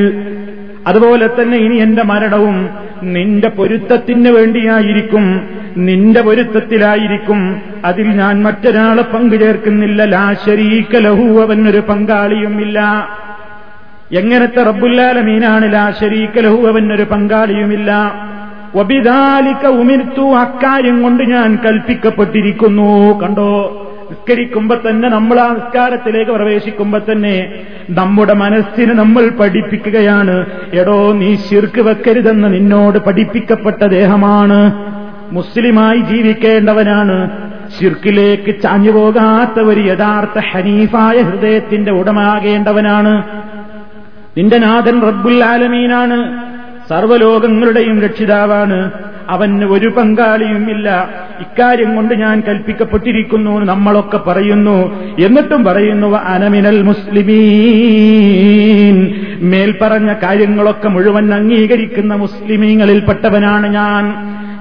[0.87, 2.71] അതുപോലെ തന്നെ ഇനി എന്റെ മരണവും
[3.03, 5.49] നിന്റെ പൊരുത്തത്തിന് വേണ്ടിയായിരിക്കും.
[5.77, 7.63] നിന്റെ പൊരുത്തത്തിലായിരിക്കും.
[7.85, 13.09] അതിൽ ഞാൻ മറ്റൊരാളെ പങ്കു പങ്കുചേർക്കുന്നില്ല ലാശരീക്ക ലഹു അവനൊരു പങ്കാളിയുമില്ല.
[14.13, 18.15] എങ്ങനത്തെ റബ്ബുല്ലാലമീനാണ് ലാശരീക്ക ലഹു അവനൊരു പങ്കാളിയുമില്ല.
[18.75, 23.21] ഒബിദാലിക്ക ഉമിർത്തു അക്കാര്യം കൊണ്ട് ഞാൻ കൽപ്പിക്കപ്പെട്ടിരിക്കുന്നു.
[23.23, 23.79] കണ്ടോ?
[24.13, 30.47] നിസ്കരിക്കുമ്പോ തന്നെ നമ്മൾ ആ നിസ്കാരത്തിലേക്ക് പ്രവേശിക്കുമ്പോ തന്നെ നമ്മുടെ മനസ്സിന് നമ്മൾ പഠിപ്പിക്കുകയാണ്.
[30.73, 34.73] എടോ നീ ശിർക്ക് വെക്കരുതെന്ന് നിന്നോട് പഠിപ്പിക്കപ്പെട്ട ദേഹമാണ്.
[35.33, 37.31] മുസ്ലിമായി ജീവിക്കേണ്ടവനാണ്.
[37.81, 43.23] ശിർക്കിലേക്ക് ചാഞ്ഞു പോകാത്ത ഒരു യഥാർത്ഥ ഹനീഫായ ഹൃദയത്തിന്റെ ഉടമാകേണ്ടവനാണ്
[44.39, 46.19] നിന്റെ നാഥൻ റബ്ബുൽ ആലമീനാണ്.
[46.89, 48.91] സർവലോകങ്ങളുടെയും രക്ഷിതാവാണ്.
[49.29, 51.09] അവന് ഒരു പങ്കാളിയുമില്ല.
[51.41, 55.03] ഇക്കാര്യം കൊണ്ട് ഞാൻ കൽപ്പിക്കപ്പെട്ടിരിക്കുന്നു നമ്മളൊക്കെ പറയുന്നു.
[55.19, 59.15] എന്നിട്ടും പറയുന്നു അനമിനൽ മുസ്ലിമീൻ.
[59.41, 64.15] മേൽപ്പറഞ്ഞ കാര്യങ്ങളൊക്കെ മുഴുവൻ അംഗീകരിക്കുന്ന മുസ്ലിമീങ്ങളിൽപ്പെട്ടവനാണ് ഞാൻ.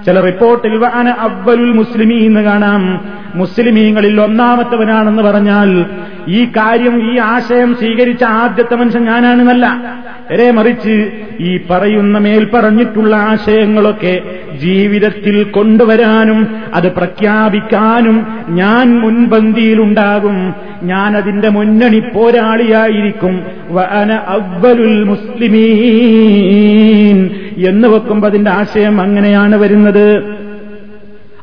[0.06, 3.02] ചില റിപ്പോർട്ടിൽ അന അവലുൽ മുസ്ലിമീ എന്ന് കാണാം.
[3.36, 5.86] മുസ്ലിമീങ്ങളിൽ ഒന്നാമത്തവനാണെന്ന് പറഞ്ഞാൽ
[6.28, 9.96] ഈ കാര്യം ഈ ആശയം സ്വീകരിച്ച ആദ്യത്തെ മനുഷ്യൻ ഞാനാണെന്നല്ല.
[10.32, 14.22] നേരെ മറിച്ച് ഈ പറയുന്ന മേൽ പറഞ്ഞിട്ടുള്ള ആശയങ്ങളൊക്കെ
[14.58, 20.56] ജീവിതത്തിൽ കൊണ്ടുവരാനും അത് പ്രഖ്യാപിക്കാനും ഞാൻ മുൻപന്തിയിലുണ്ടാകും.
[20.84, 23.44] ഞാൻ അതിന്റെ മുന്നണി പോരാളിയായിരിക്കും.
[23.70, 27.30] വഅന അവലുൽ മുസ്ലിമീൻ
[27.70, 30.36] എന്ന് വെക്കുമ്പോൾ അതിന്റെ ആശയം അങ്ങനെയാണ് വരുന്നത്.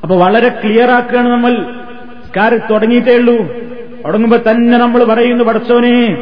[0.03, 1.67] അപ്പൊ വളരെ ക്ലിയർ ആക്കുകയാണ് നമ്മൾ.
[2.37, 3.51] കാര്യം തുടങ്ങിയിട്ടേ ഉള്ളൂ.
[4.09, 6.17] തുടങ്ങുമ്പോ തന്നെ നമ്മൾ പറയുന്നു പഠിച്ചോനെ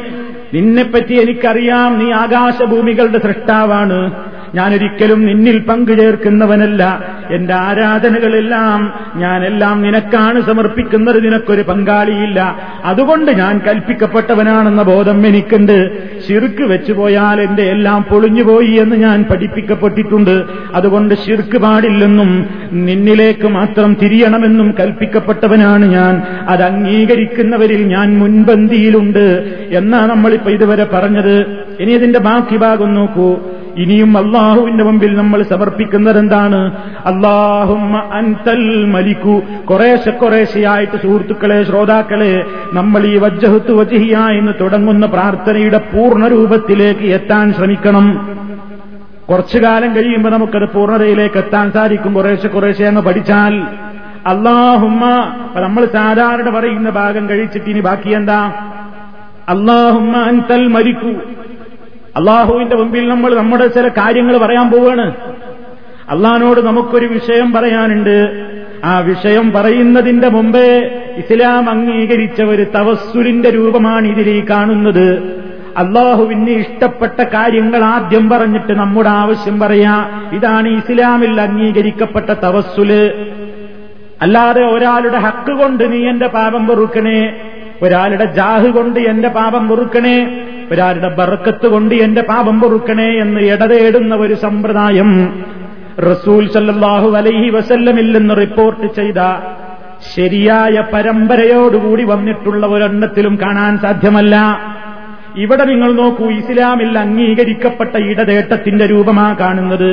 [0.53, 4.26] നിന്നെപ്പറ്റി എനിക്കറിയാം നീ ആകാശഭൂമികളുടെ സൃഷ്ടാവാണ്.
[4.55, 7.03] ഞാനൊരിക്കലും നിന്നിൽ പങ്കുചേർക്കുന്നവനല്ല.
[7.31, 11.25] എന്റെ ആരാധനകളെല്ലാം ഞാനെല്ലാം നിനക്കാണ് സമർപ്പിക്കുന്നത്.
[11.25, 12.57] നിനക്കൊരു പങ്കാളിയില്ല.
[12.85, 15.91] അതുകൊണ്ട് ഞാൻ കൽപ്പിക്കപ്പെട്ടവനാണെന്ന ബോധം എനിക്കുണ്ട്.
[16.27, 20.43] ശിർക്ക് വെച്ചുപോയാൽ എന്റെ എല്ലാം പൊളിഞ്ഞുപോയി എന്ന് ഞാൻ പഠിപ്പിക്കപ്പെട്ടിട്ടുണ്ട്.
[20.73, 26.21] അതുകൊണ്ട് ശിർക്ക് പാടില്ലെന്നും നിന്നിലേക്ക് മാത്രം തിരിയണമെന്നും കൽപ്പിക്കപ്പെട്ടവനാണ് ഞാൻ.
[26.47, 29.55] അത് അംഗീകരിക്കുന്നവരിൽ ഞാൻ മുൻപന്തിയിലുണ്ട്.
[29.71, 31.45] എന്നാ നമ്മളിപ്പോ ഇതുവരെ പറഞ്ഞത്?
[31.79, 33.37] ഇനി ഇതിന്റെ ബാക്കി ഭാഗം നോക്കൂ.
[33.77, 36.77] ഇനിയും അള്ളാഹുവിന്റെ മുമ്പിൽ നമ്മൾ സമർപ്പിക്കുന്നത് എന്താണ്?
[37.05, 39.41] അള്ളാഹുമ്മ അൻതൽ മലിക്കു.
[39.69, 48.37] കുറേശ്ശെ കുറേശ്ശെയായിട്ട് സുഹൃത്തുക്കളെ ശ്രോതാക്കളെ നമ്മൾ ഈ വജ്ജഹത്ത് വജിഹിയ എന്ന് തുടങ്ങുന്ന പ്രാർത്ഥനയുടെ പൂർണ രൂപത്തിലേക്ക് എത്താൻ ശ്രമിക്കണം.
[49.29, 52.13] കുറച്ചു കാലം കഴിയുമ്പോൾ നമുക്കത് പൂർണതയിലേക്ക് എത്താൻ സാധിക്കും.
[52.13, 53.61] കുറേശ്ശെ കുറേശ്ശെ അങ്ങ് പഠിച്ചാൽ.
[54.27, 55.05] അള്ളാഹുമ്മ
[55.55, 58.51] നമ്മൾ സാധാരണ പറയുന്ന ഭാഗം കഴിച്ചിട്ട് ഇനി ബാക്കി എന്താ?
[59.49, 61.11] അള്ളാഹുമ്മ അൻതൽ മരിക്കൂ
[62.17, 65.15] അള്ളാഹുവിന്റെ മുമ്പിൽ നമ്മൾ നമ്മുടെ ചില കാര്യങ്ങൾ പറയാൻ പോവാണ്.
[66.09, 68.47] അള്ളഹാനോട് നമുക്കൊരു വിഷയം പറയാനുണ്ട്.
[68.83, 75.37] ആ വിഷയം പറയുന്നതിന്റെ മുമ്പേ ഇസ്ലാം അംഗീകരിച്ച ഒരു തവസ്സുലിന്റെ രൂപമാണ് ഇതിൽ കാണുന്നത്.
[75.77, 83.11] അള്ളാഹുവിന് ഇഷ്ടപ്പെട്ട കാര്യങ്ങൾ ആദ്യം പറഞ്ഞിട്ട് നമ്മുടെ ആവശ്യം പറയാ ഇതാണ് ഇസ്ലാമിൽ അംഗീകരിക്കപ്പെട്ട തവസ്സുൽ.
[84.21, 87.41] അല്ലാതെ ഒരാളുടെ ഹക്ക് കൊണ്ട് നീ എന്റെ പാപം പൊറുക്കണേ
[87.83, 90.17] ഒരാളുടെ ജാഹ് കൊണ്ട് എന്റെ പാപം പൊറുക്കണേ
[90.71, 95.11] ഒരാളുടെ ബർക്കത്ത് കൊണ്ട് എന്റെ പാപം പൊറുക്കണേ എന്ന് ഇടതേടുന്ന ഒരു സമ്പ്രദായം
[95.99, 99.21] റസൂൽ സല്ലാഹു അലൈഹി വസല്ലമില്ലെന്ന് റിപ്പോർട്ട് ചെയ്ത
[100.15, 104.35] ശരിയായ പരമ്പരയോടുകൂടി വന്നിട്ടുള്ള ഒരെണ്ണത്തിലും കാണാൻ സാധ്യമല്ല.
[105.35, 109.91] ഇവിടെ നിങ്ങൾ നോക്കൂ ഇസ്ലാമിൽ അംഗീകരിക്കപ്പെട്ട ഇടതേട്ടത്തിന്റെ രൂപമാ കാണുന്നത്.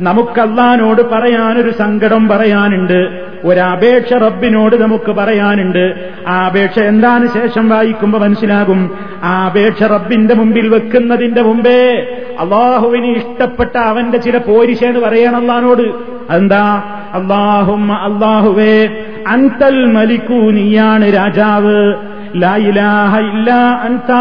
[0.00, 3.28] നമുക്കല്ലാനോട് പറയാനൊരു സങ്കടം പറയാനുണ്ട്.
[3.44, 6.10] ഒരപേക്ഷ റബ്ബിനോട് നമുക്ക് പറയാനുണ്ട്.
[6.28, 8.90] ആ അപേക്ഷ എന്താണ് ശേഷം വായിക്കുമ്പോൾ മനസ്സിലാകും.
[9.22, 12.06] ആ അപേക്ഷ റബ്ബിന്റെ മുമ്പിൽ വെക്കുന്നതിന്റെ മുമ്പേ
[12.40, 15.82] അള്ളാഹുവിന് ഇഷ്ടപ്പെട്ട അവന്റെ ചില പോരിശേന്ന് പറയണം അള്ളഹാനോട്
[16.30, 16.82] അതെന്താ?
[17.14, 18.88] അള്ളാഹും അള്ളാഹുവേ
[19.26, 21.94] അന്തൽ മലിക്കൂ നീയാണ് രാജാവ്.
[22.36, 24.12] ലായിലാഹ ഇല്ല അന്ത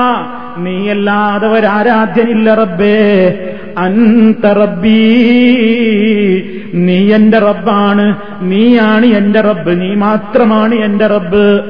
[0.58, 3.34] നീയല്ലാതെ ഒരാരാധ്യനില്ല റബ്ബേ.
[3.78, 5.14] അന്ത റബ്ബീ.
[6.74, 8.16] നീ എന്റെ റബ്ബാണ്.
[8.42, 9.82] നീയാണ് എന്റെ റബ്ബ്.
[9.82, 11.62] നീ മാത്രമാണ് എന്റെ റബ്ബ്.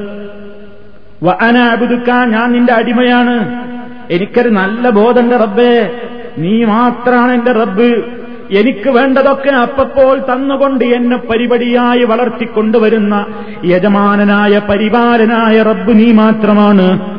[1.40, 3.64] അനാബുദുക്ക ഞാൻ നിന്റെ അടിമയാണ്.
[4.10, 5.90] എനിക്കൊരു നല്ല ബോധമുണ്ട് റബ്ബേ.
[6.38, 8.02] നീ മാത്രമാണ് എന്റെ റബ്ബ്.
[8.50, 13.26] എനിക്ക് വേണ്ടതൊക്കെ അപ്പപ്പോൾ തന്നുകൊണ്ട് എന്നെ പരിപടിയായി വളർത്തിക്കൊണ്ടുവരുന്ന
[13.64, 17.18] യജമാനനായ പരിപാലനായ റബ്ബ് നീ മാത്രമാണ്.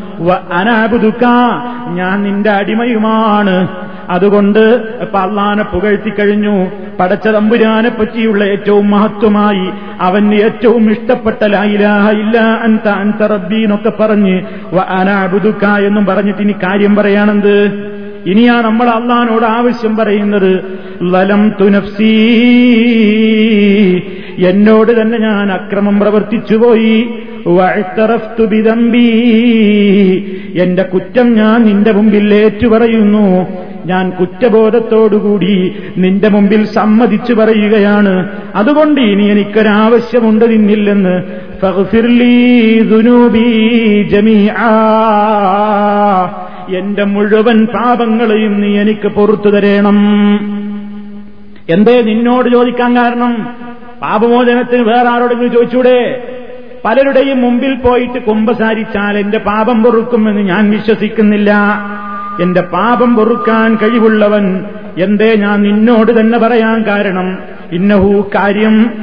[0.54, 1.26] അനാബുദുക്ക
[1.88, 3.68] ഞാൻ നിന്റെ അടിമയുമാണ്.
[4.10, 4.60] അതുകൊണ്ട്
[5.16, 9.70] അള്ളാനെ പുകഴ്ത്തിക്കഴിഞ്ഞു പടച്ച തമ്പുരാനെ പറ്റിയുള്ള ഏറ്റവും മഹത്വമായി
[10.02, 12.38] അവന് ഏറ്റവും ഇഷ്ടപ്പെട്ട ലായിലാഹ ഇല്ല
[12.94, 14.42] അൻത റബ്ബി എന്നൊക്കെ പറഞ്ഞ്
[14.80, 17.56] അനാബുദുക്ക എന്നും പറഞ്ഞിട്ട് ഇനി കാര്യം പറയാണെന്ത്
[18.26, 20.80] ഇനിയാ നമ്മൾ അള്ളഹാനോട് ആവശ്യം പറയുന്നത്.
[21.02, 22.14] ലലം തുനഫ്സീ
[24.48, 27.14] എന്നോട് തന്നെ ഞാൻ അക്രമം പ്രവർത്തിച്ചുപോയി.
[30.62, 33.48] എന്റെ കുറ്റം ഞാൻ നിന്റെ മുമ്പിൽ ഏറ്റുപറയുന്നു.
[33.86, 38.30] ഞാൻ കുറ്റബോധത്തോടുകൂടി നിന്റെ മുമ്പിൽ സമ്മതിച്ചു പറയുകയാണ്.
[38.56, 41.24] അതുകൊണ്ട് ഇനി എനിക്കൊരാവശ്യമുണ്ട് നിന്നില്ലെന്ന്.
[46.76, 49.98] എന്റെ മുഴുവൻ പാപങ്ങളെയും നീ എനിക്ക് പൊറത്തു തരേണം.
[51.70, 53.48] എന്തേ നിന്നോട് ചോദിക്കാൻ കാരണം?
[54.02, 56.29] പാപമോചനത്തിന് വേറെ ആരോടെങ്കിലും ചോദിച്ചൂടെ?
[56.86, 61.54] പലരുടെയും മുമ്പിൽ പോയിട്ട് കുമ്പസാരിച്ചാൽ എന്റെ പാപം പൊറുക്കുമെന്ന് ഞാൻ വിശ്വസിക്കുന്നില്ല.
[62.42, 64.66] എന്റെ പാപം പൊറുക്കാൻ കഴിവുള്ളവൻ
[64.98, 67.38] എന്തേ ഞാൻ നിന്നോട് തന്നെ പറയാൻ കാരണം?
[67.72, 68.94] ഇന്നഹു കാര്യം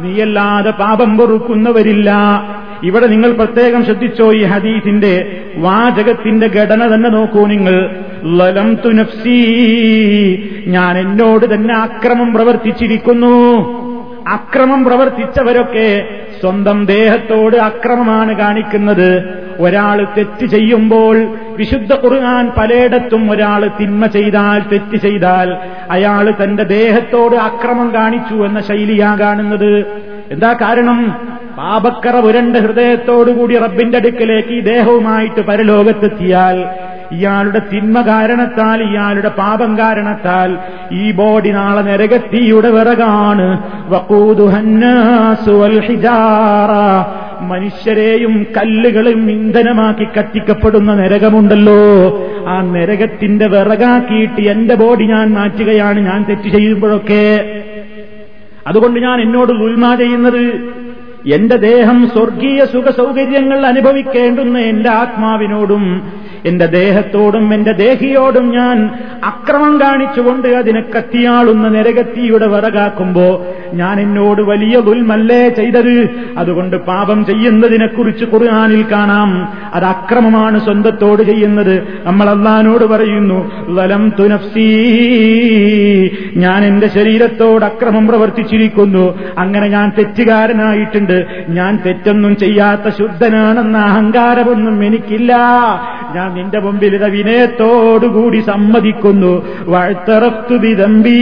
[0.00, 2.10] നീയല്ലാതെ പാപം പൊറുക്കുന്നവരില്ല.
[2.82, 7.96] ഇവിടെ നിങ്ങൾ പ്രത്യേകം ശ്രദ്ധിച്ചോ ഈ ഹദീസിന്റെ വാചകത്തിന്റെ ഘടന തന്നെ നോക്കൂ നിങ്ങൾ.
[8.24, 9.38] ലലം തുനഫ്സി
[10.66, 13.83] ഞാൻ എന്നോട് തന്നെ അക്രമം പ്രവർത്തിച്ചിരിക്കുന്നു.
[14.28, 16.08] അക്രമം പ്രവർത്തിച്ചവരൊക്കെ
[16.40, 19.40] സ്വന്തം ദേഹത്തോട് അക്രമമാണ് കാണിക്കുന്നത്.
[19.60, 25.56] ഒരാൾ തെറ്റ് ചെയ്യുമ്പോൾ വിശുദ്ധ ഖുർആൻ പലയിടത്തും ഒരാൾ തിന്മ ചെയ്താൽ തെറ്റ് ചെയ്താൽ
[25.90, 29.86] അയാൾ തന്റെ ദേഹത്തോട് അക്രമം കാണിച്ചു എന്ന ശൈലിയാണ് കാണുന്നത്.
[30.30, 31.16] എന്താ കാരണം?
[31.56, 36.68] പാപക്കറ പുരണ്ട ഹൃദയത്തോടുകൂടി റബ്ബിന്റെ അടുക്കലേക്ക് ഈ ദേഹവുമായിട്ട് പരലോകത്തെത്തിയാൽ
[37.14, 40.58] ഇയാളുടെ തിന്മ കാരണത്താൽ ഇയാളുടെ പാപം കാരണത്താൽ
[40.92, 43.46] ഈ ബോഡി നാളെ നരകത്തിയുടെ വിറകാണ്.
[47.40, 51.82] മനുഷ്യരെയും കല്ലുകളും ഇന്ധനമാക്കി കത്തിക്കപ്പെടുന്ന നരകമുണ്ടല്ലോ.
[52.48, 57.60] ആ നരകത്തിന്റെ വിറകാക്കിയിട്ട് എന്റെ ബോഡി ഞാൻ മാറ്റുകയാണ് ഞാൻ തെറ്റ് ചെയ്യുമ്പോഴൊക്കെ.
[58.66, 60.40] അതുകൊണ്ട് ഞാൻ എന്നോട് ഉൽമ ചെയ്യുന്നത്
[61.26, 66.12] എന്റെ ദേഹം സ്വർഗീയ സുഖ സൗകര്യങ്ങൾ അനുഭവിക്കേണ്ടുന്ന എന്റെ ആത്മാവിനോടും
[66.44, 68.90] എന്റെ ദേഹത്തോടും എന്റെ ദേഹിയോടും ഞാൻ
[69.24, 76.08] അക്രമം കാണിച്ചുകൊണ്ട് അതിനെ കത്തിയാളുന്ന നരകത്തിയുടെ വിറകാക്കുമ്പോ ഞാൻ എന്നോട് വലിയ ദുൽമല്ലേ ചെയ്തത്?
[76.38, 79.52] അതുകൊണ്ട് പാപം ചെയ്യുന്നതിനെക്കുറിച്ച് ഖുർആാനിൽ കാണാം.
[79.74, 81.82] അത് അക്രമമാണ് സ്വന്തത്തോട് ചെയ്യുന്നത്.
[82.04, 84.68] നമ്മൾ അള്ളഹാനോട് പറയുന്നു വലം തുനഫ്സീ
[86.36, 89.18] ഞാൻ എന്റെ ശരീരത്തോട് അക്രമം പ്രവർത്തിച്ചിരിക്കുന്നു.
[89.38, 91.13] അങ്ങനെ ഞാൻ തെറ്റുകാരനായിട്ടുണ്ട്.
[91.48, 95.36] ഞാൻ തെറ്റൊന്നും ചെയ്യാത്ത ശുദ്ധനാണെന്ന അഹങ്കാരമൊന്നും എനിക്കില്ല.
[96.14, 99.46] ഞാൻ നിന്റെ മുമ്പിൽ ഇത വിനയത്തോടുകൂടി സമ്മതിക്കുന്നു.
[99.60, 101.20] വഴുത്തറത്തു വിതമ്പി.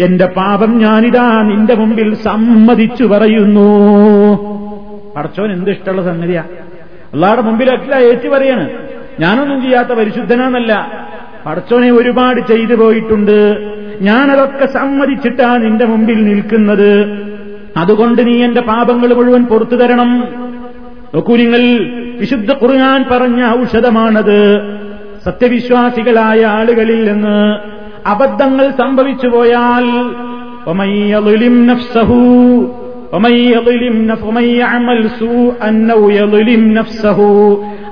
[0.00, 3.70] എന്റെ പാപം ഞാനിതാ നിന്റെ മുമ്പിൽ സമ്മതിച്ചു പറയുന്നു.
[5.16, 6.44] പടച്ചോൻ എന്ത് ഇഷ്ടമുള്ള സംഗതിയാ?
[7.14, 8.70] അള്ളാടെ മുമ്പിലൊക്കെ ഏറ്റി പറയാണ്
[9.20, 10.92] ഞാനൊന്നും ചെയ്യാത്ത പരിശുദ്ധനാന്നല്ല.
[11.46, 13.70] പടച്ചോനെ ഒരുപാട് ചെയ്തു പോയിട്ടുണ്ട്.
[14.00, 17.06] ഞാനതൊക്കെ സമ്മതിച്ചിട്ടാണ് നിന്റെ മുമ്പിൽ നിൽക്കുന്നത്.
[17.76, 20.24] അതുകൊണ്ട് നീ എന്റെ പാപങ്ങൾ മുഴുവൻ പുറത്തു തരണം.
[21.14, 21.62] നോക്കൂ നിങ്ങൾ
[22.20, 24.70] വിശുദ്ധ ഖുർആൻ പറഞ്ഞ ഔഷധമാണത്.
[25.24, 27.58] സത്യവിശ്വാസികളായ ആളുകളിൽ നിന്ന്
[28.06, 29.86] അബദ്ധങ്ങൾ സംഭവിച്ചു പോയാൽ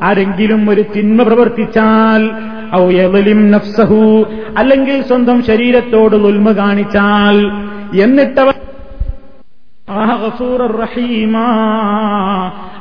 [0.02, 2.30] ആരെങ്കിലും ഒരു തിന്മ പ്രവർത്തിച്ചാൽ
[4.56, 7.36] അല്ലെങ്കിൽ സ്വന്തം ശരീരത്തോട് ഉൽമ കാണിച്ചാൽ
[8.02, 8.67] എന്നിട്ടവൻ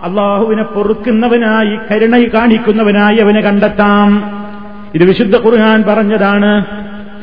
[0.04, 4.24] അള്ളാഹുവിനെ പൊറുക്കുന്നവനായി കരുണ കാണിക്കുന്നവനായി അവനെ കണ്ടെത്താം.
[4.96, 6.65] ഇത് വിശുദ്ധ ഖുർആൻ പറഞ്ഞതാണ്.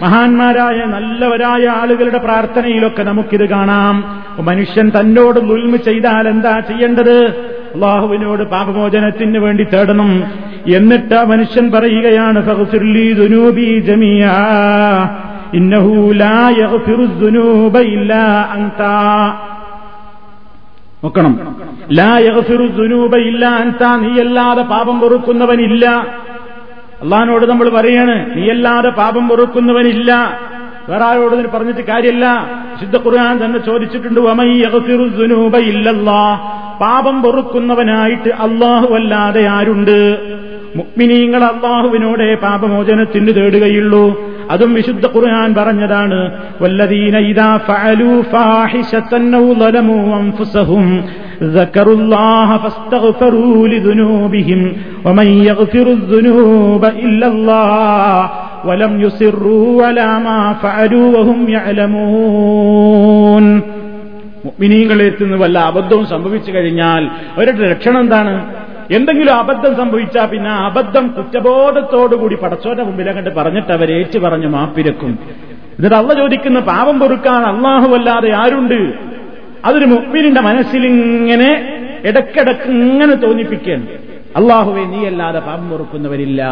[0.03, 4.05] മഹാന്മാരായ നല്ലവരായ ആളുകളുടെ പ്രാർത്ഥനയിലൊക്കെ നമുക്കിത് കാണാം.
[4.41, 7.27] മനുഷ്യൻ തന്നോട് ദുൽമ ചെയ്താൽ എന്താ ചെയ്യേണ്ടത്?
[7.75, 10.25] അള്ളാഹുവിനോട് പാപമോചനത്തിന് വേണ്ടി തേടണം.
[10.75, 12.47] എന്നിട്ട് ആ മനുഷ്യൻ പറയുകയാണ്
[21.05, 21.33] നോക്കണം.
[24.03, 25.87] നീയല്ലാതെ പാപം പൊറുക്കുന്നവനില്ല
[27.03, 30.11] അള്ളഹാനോട് നമ്മൾ പറയാണ് നീയല്ലാതെ പാപം പൊറുക്കുന്നവനില്ല
[30.89, 32.27] വേറെ ആരോട് പറഞ്ഞിട്ട് കാര്യമല്ല.
[32.81, 34.21] ശുദ്ധ ഖുർആൻ തന്നെ ചോദിച്ചിട്ടുണ്ട്
[36.81, 39.99] പാപം പൊറുക്കുന്നവനായിട്ട് അള്ളാഹു അല്ലാതെ ആരുണ്ട്?
[40.77, 44.34] മുക്മിനീങ്ങൾ അള്ളാഹുവിനോടെ പാപമോചനത്തിന് തേടുകയുള്ളൂ.
[44.54, 46.20] അതും വിശുദ്ധ ഖുർആൻ പറഞ്ഞതാണ്
[46.62, 50.86] വല്ലദീന ഇദാ ഫഅലൂ ഫാഹിശതൻ ഔ ളലമൂ അൻഫുസഹും
[51.58, 54.62] ذكروا الله فاستغفروا لذنوبهم
[55.06, 58.18] ومن يغفر الذنوب إلا الله
[58.68, 63.46] ولم يصروا على ما فعلوا وهم يعلمون
[64.46, 67.02] മുഅ്മിനീങ്ങളിൽ നിന്ന് വല്ല അബദ്ധവും സംഭവിച്ചു കഴിഞ്ഞാൽ
[67.36, 68.34] അവരുടെ രക്ഷണം എന്താണ്
[68.91, 75.19] എന്തെങ്കിലും അബദ്ധം സംഭവിച്ചാൽ പിന്നെ ആ അബദ്ധം കുറ്റബോധത്തോടുകൂടി പടച്ചോന്റെ മുമ്പിലെ കണ്ട് പറഞ്ഞിട്ട് അവർ ഏറ്റു പറഞ്ഞ് മാപ്പിരക്കും
[75.79, 78.93] എന്നിട്ട് അള്ള ചോദിക്കുന്ന പാപം പൊറുക്കാൻ അള്ളാഹുവല്ലാതെ ആരുണ്ട്?
[79.65, 83.87] അതൊരു മുപ്പിലിന്റെ മനസ്സിലിങ്ങനെ ഇടക്കിടക്ക് ഇങ്ങനെ തോന്നിപ്പിക്കുകയാണ്.
[84.37, 86.43] അള്ളാഹുവെ നീയല്ലാതെ പാപം പൊറുക്കുന്നവരില്ല.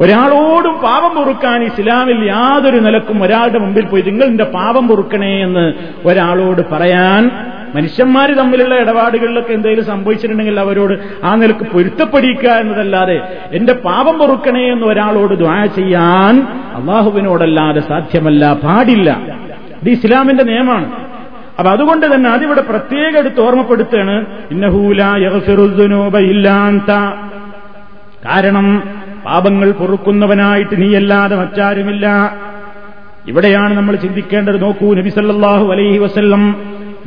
[0.00, 5.72] ഒരാളോടും പാപം പൊറുക്കാൻ ഇസ്ലാമിൽ യാതൊരു നിലക്കും ഒരാളുടെ മുമ്പിൽ പോയി നിങ്ങൾ എന്റെ പാപം പൊറുക്കണേ എന്ന്
[6.08, 7.30] ഒരാളോട് പറയാൻ
[7.74, 15.34] മനുഷ്യന്മാർ തമ്മിലുള്ള ഇടപാടുകളിലൊക്കെ എന്തെങ്കിലും സംഭവിച്ചിട്ടുണ്ടെങ്കിൽ അവരോട് ആ നിലയ്ക്ക് പൊരുത്തപ്പെടിക്കുക എന്നതല്ലാതെ എന്റെ പാപം പൊറുക്കണേ എന്ന് ഒരാളോട്
[15.34, 16.42] ദ്വാ ചെയ്യാൻ
[16.74, 19.20] അള്ളാഹുവിനോടല്ലാതെ സാധ്യമല്ല പാടില്ല.
[19.82, 20.92] ഇത് ഇസ്ലാമിന്റെ നിയമമാണ്.
[21.58, 24.26] അപ്പൊ അതുകൊണ്ട് തന്നെ അതിവിടെ പ്രത്യേക എടുത്ത് ഓർമ്മപ്പെടുത്തുകയാണ്
[28.24, 28.82] കാരണം
[29.26, 32.36] പാപങ്ങൾ പൊറുക്കുന്നവനായിട്ട് നീയല്ലാതെ മറ്റാരുമില്ല.
[33.28, 34.62] ഇവിടെയാണ് നമ്മൾ ചിന്തിക്കേണ്ടത്.
[34.62, 36.56] നോക്കൂ നബി സല്ലല്ലാഹു അലൈഹി വസല്ലം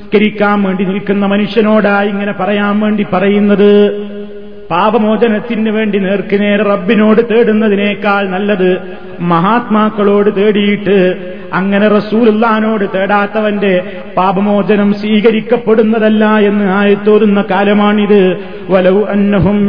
[0.02, 3.72] നിസ്കരിക്കാൻ വേണ്ടി നിൽക്കുന്ന മനുഷ്യനോടായി ഇങ്ങനെ പറയാൻ വേണ്ടി പറയുന്നത്?
[4.72, 8.78] പാപമോചനത്തിന് വേണ്ടി നേർക്കുനേരെ റബ്ബിനോട് തേടുന്നതിനേക്കാൾ നല്ലത്
[9.20, 13.84] മഹാത്മാക്കളോട് തേടിയിട്ട് അങ്ങനെ റസൂലുള്ളാനോട് തേടാത്തവന്റെ
[14.18, 18.38] പാപമോചനം സ്വീകരിക്കപ്പെടുന്നതല്ല എന്ന് ആയത്തോരുന്ന കാലമാണിത്.
[18.70, 19.68] വലൗ അന്നഹും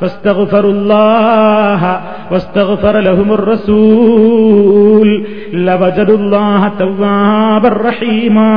[0.00, 1.84] ഫസ്തഗ്ഫറുല്ലാഹ
[2.30, 8.48] واستغفر لهم الرسول لوجدوا الله توابا رحيما.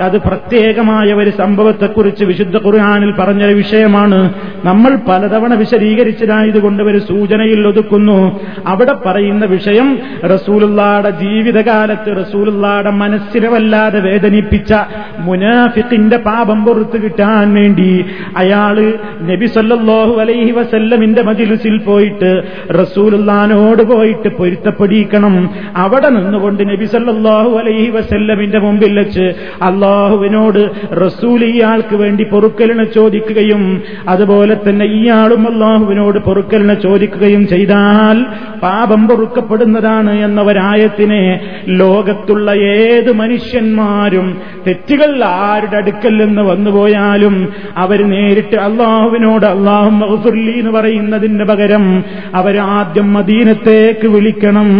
[0.00, 4.34] അത് പ്രത്യേകമായ ഒരു സംഭവത്തെക്കുറിച്ച് വിശുദ്ധ ഖുർആാനിൽ പറഞ്ഞൊരു വിഷയമാണ്.
[4.64, 8.40] നമ്മൾ പലതവണ വിശദീകരിച്ചതായതുകൊണ്ട് ഒരു സൂചനയിൽ ഒതുക്കുന്നു.
[8.66, 14.74] അവിടെ പറയുന്ന വിഷയം റസൂലുള്ളാടെ ജീവിതകാലത്ത് റസൂലുള്ളാടെ മനസ്സിനെ വല്ലാതെ വേദനിപ്പിച്ച
[15.18, 18.04] മുനാഫിത്തിന്റെ പാപം പുറത്തു കിട്ടാൻ വേണ്ടി
[18.36, 22.42] അയാൾ നബി സല്ലല്ലാഹു അലൈഹി വസല്ലമിന്റെ മജിലിസിൽ പോയിട്ട്
[22.80, 25.50] റസൂലുള്ളാനോട് പോയിട്ട് പൊരുത്തപ്പെടിക്കണം.
[25.76, 29.32] അവിടെ നിന്നുകൊണ്ട് നബി സല്ലല്ലാഹു അലൈഹി വസല്ലമിന്റെ മുമ്പിൽ വെച്ച്
[29.62, 30.70] അള്ളാഹുവിനോട്
[31.04, 38.24] റസൂൽ ഇയാൾക്ക് വേണ്ടി പൊറുക്കലിനെ ചോദിക്കുകയും അതുപോലെ തന്നെ ഇയാളും അള്ളാഹുവിനോട് പൊറുക്കലിനെ ചോദിക്കുകയും ചെയ്താൽ
[38.62, 44.26] പാപം പൊറുക്കപ്പെടുന്നതാണ് എന്ന ഒരായത്തിനെ ലോകത്തുള്ള ഏത് മനുഷ്യന്മാരും
[44.66, 52.04] തെറ്റുകൾ ആരുടെ അടുക്കൽ നിന്ന് വന്നുപോയാലും അവർ നേരിട്ട് അള്ളാഹുവിനോട് അള്ളാഹു മഹസുല്ലി എന്ന് പറയുന്നതിന് പകരം
[52.34, 54.70] അവരാദ്യം മദീനത്തേക്ക് വിളിക്കണം.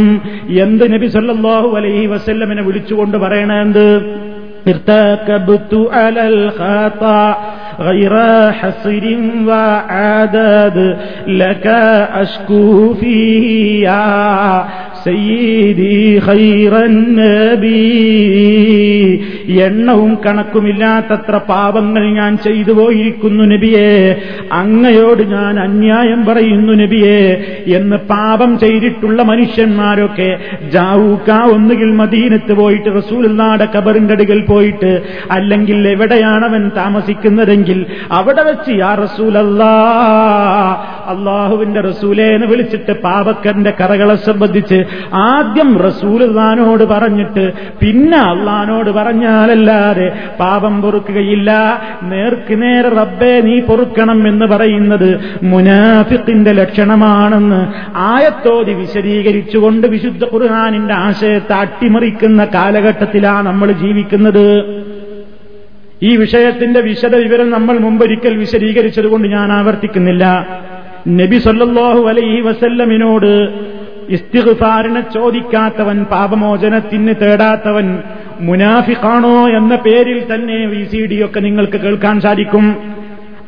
[0.59, 3.87] എന്ത് നബി സല്ലാഹു അലൈഹി വസല്ലമിനെ വിളിച്ചുകൊണ്ട് പറയണെന്ത്
[4.69, 7.37] ارتكبت على الخطا
[7.81, 8.13] غير
[8.53, 10.97] حصر وعدد
[11.27, 11.67] لك
[12.15, 13.89] أشكو فيه
[15.07, 16.95] സയ്യീദി ഖൈറൻ
[19.65, 23.91] എണ്ണവും കണക്കുമില്ലാത്തത്ര പാപങ്ങൾ ഞാൻ ചെയ്തു പോയിരിക്കുന്നു നബിയെ.
[24.53, 27.19] അങ്ങയോട് ഞാൻ അന്യായം പറയുന്നു നബിയെ
[27.77, 30.31] എന്ന് പാപം ചെയ്തിട്ടുള്ള മനുഷ്യന്മാരൊക്കെ
[30.73, 34.93] ജാവൂക്ക ഒന്നുകിൽ മദീനത്ത് പോയിട്ട് റസൂലുള്ളാടെ കബറിന്റെ അടികൾ പോയിട്ട്
[35.31, 37.79] അല്ലെങ്കിൽ എവിടെയാണവൻ താമസിക്കുന്നതെങ്കിൽ
[38.11, 39.73] അവിടെ വെച്ച് യാ റസൂലല്ലാ
[41.07, 44.79] അള്ളാഹുവിന്റെ റസൂലേന്ന് വിളിച്ചിട്ട് പാപക്കന്റെ കറകളെ സംബന്ധിച്ച്
[45.15, 51.51] ആദ്യം റസൂലുള്ളാനോട് പറഞ്ഞിട്ട് പിന്നെ അള്ളഹാനോട് പറഞ്ഞാലല്ലാതെ പാപം പൊറുക്കുകയില്ല.
[52.03, 57.61] നേർക്ക് നേരെ റബ്ബെ നീ പൊറുക്കണം എന്ന് പറയുന്നത് മുനാഫിത്തിന്റെ ലക്ഷണമാണെന്ന്
[57.97, 64.47] ആയത്തോതി വിശദീകരിച്ചുകൊണ്ട് വിശുദ്ധ ഖുർഹാനിന്റെ ആശയത്തെ അട്ടിമറിക്കുന്ന കാലഘട്ടത്തിലാണ് നമ്മൾ ജീവിക്കുന്നത്.
[66.03, 70.25] ഈ വിഷയത്തിന്റെ വിശദ വിവരം നമ്മൾ മുമ്പൊരിക്കൽ വിശദീകരിച്ചതുകൊണ്ട് ഞാൻ ആവർത്തിക്കുന്നില്ല.
[71.09, 73.33] നബി സല്ലാഹു അലൈഹി വസല്ലമിനോട്
[74.09, 77.99] ഇസ്തിഗ്ഫാറിനെ ചോദിക്കാത്തവൻ പാപമോചനത്തിന് തേടാത്തവൻ
[78.41, 82.94] മുനാഫിഖാണോ എന്ന പേരിൽ തന്നെ വി സി ഡി ഒക്കെ നിങ്ങൾക്ക് കേൾക്കാൻ സാധിക്കും.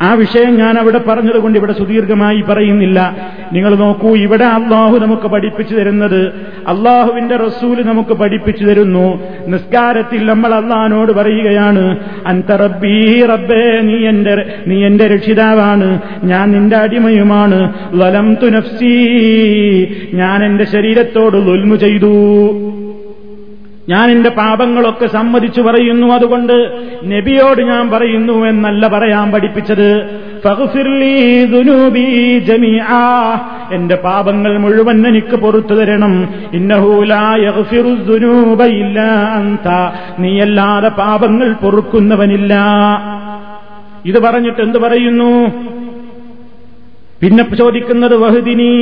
[0.02, 3.16] ആ വിഷയം ഞാൻ അവിടെ പറഞ്ഞതുകൊണ്ട് ഇവിടെ സുദീർഘമായി പറയുന്നില്ല.
[3.52, 6.26] നിങ്ങൾ നോക്കൂ ഇവിടെ അള്ളാഹു നമുക്ക് പഠിപ്പിച്ചു തരുന്നത്
[6.68, 9.22] അള്ളാഹുവിന്റെ റസൂൽ നമുക്ക് പഠിപ്പിച്ചു തരുന്നു.
[9.46, 16.00] നിസ്കാരത്തിൽ നമ്മൾ അള്ളഹാനോട് പറയുകയാണ് അന്ത റബ്ബീ റബ്ബേ നീ എന്റെ നീ എന്റെ രക്ഷിതാവാണ്.
[16.24, 17.72] ഞാൻ നിന്റെ അടിമയുമാണ്.
[17.92, 18.96] വലം തുനഫ്സീ
[20.12, 22.75] ഞാൻ എന്റെ ശരീരത്തോട് ലുൽമു ചെയ്തു.
[23.88, 26.52] ഞാൻ എന്റെ പാപങ്ങളൊക്കെ സമ്മതിച്ചു പറയുന്നു അതുകൊണ്ട്
[27.04, 30.10] നബിയോട് ഞാൻ പറയുന്നു എന്നല്ല പറയാൻ പഠിപ്പിച്ചത്.
[33.72, 36.34] എന്റെ പാപങ്ങൾ മുഴുവൻ എനിക്ക് പൊറത്തു തരണം.
[36.52, 37.14] ഇന്നഹൂല
[40.18, 42.54] നീയല്ലാതെ പാപങ്ങൾ പൊറുക്കുന്നവനില്ല.
[44.04, 45.46] ഇത് പറഞ്ഞിട്ട് എന്തു പറയുന്നു?
[47.20, 48.72] പിന്നെ ചോദിക്കുന്നത് വഹുദിനി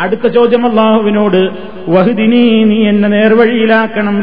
[0.00, 1.50] അടുത്ത ചോദ്യം അള്ളാഹുവിനോട്
[1.88, 4.22] വഹുദിനി നീ എന്നെ നേർവഴിയിലാക്കണം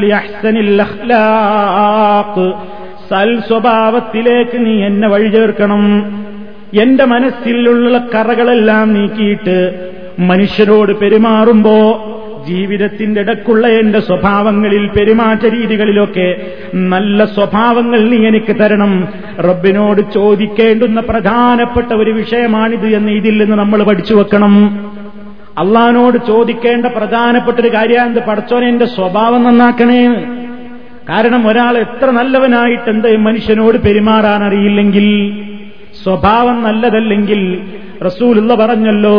[3.10, 6.14] സൽ സ്വഭാവത്തിലേക്ക് നീ എന്നെ വഴി ചേർക്കണം
[6.74, 9.88] എന്റെ മനസ്സിലുള്ള കറകളെല്ലാം നീക്കിയിട്ട്
[10.20, 12.08] മനുഷ്യരോട് പെരുമാറുമ്പോ
[12.48, 19.08] ജീവിതത്തിന്റെ ഇടക്കുള്ള എന്റെ സ്വഭാവങ്ങളിൽ പെരുമാറ്റ രീതികളിലൊക്കെ നല്ല സ്വഭാവങ്ങൾ നീ എനിക്ക് തരണം.
[19.40, 24.86] റബ്ബിനോട് ചോദിക്കേണ്ടുന്ന പ്രധാനപ്പെട്ട ഒരു വിഷയമാണിത് എന്ന് ഇതിൽ നിന്ന് നമ്മൾ പഠിച്ചു വെക്കണം.
[25.58, 28.20] അള്ളഹാനോട് ചോദിക്കേണ്ട പ്രധാനപ്പെട്ട ഒരു എന്ത്?
[28.20, 30.08] പടച്ചോനെ എന്റെ സ്വഭാവം നന്നാക്കണേ.
[31.10, 35.08] കാരണം ഒരാൾ എത്ര നല്ലവനായിട്ട് എന്ത് മനുഷ്യനോട് പെരുമാറാൻ അറിയില്ലെങ്കിൽ
[36.04, 37.62] സ്വഭാവം നല്ലതല്ലെങ്കിൽ
[38.06, 39.18] റസൂലുള്ള പറഞ്ഞല്ലോ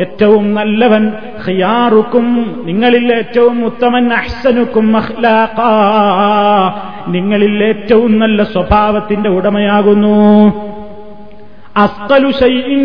[0.00, 1.12] ഏറ്റവും നല്ലവൻ
[1.46, 2.26] ഖിയാറുക്കും
[2.66, 4.92] നിങ്ങളിൽ ഏറ്റവും ഉത്തമൻ അഹ്സനുക്കും
[7.08, 10.52] നിങ്ങളിൽ ഏറ്റവും നല്ല സ്വഭാവത്തിന്റെ ഉടമയാകുന്നു.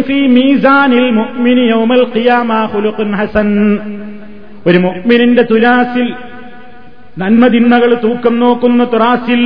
[0.02, 1.06] ഫീ മീസാനിൽ
[1.70, 2.52] യൗമൽ ഖിയാമ
[3.16, 3.50] ഹസൻ.
[4.68, 6.08] ഒരു മുഅ്മിനിന്റെ തുലാസിൽ
[7.20, 9.42] നന്മതിന്മകൾ തൂക്കം നോക്കുന്ന തുറാസിൽ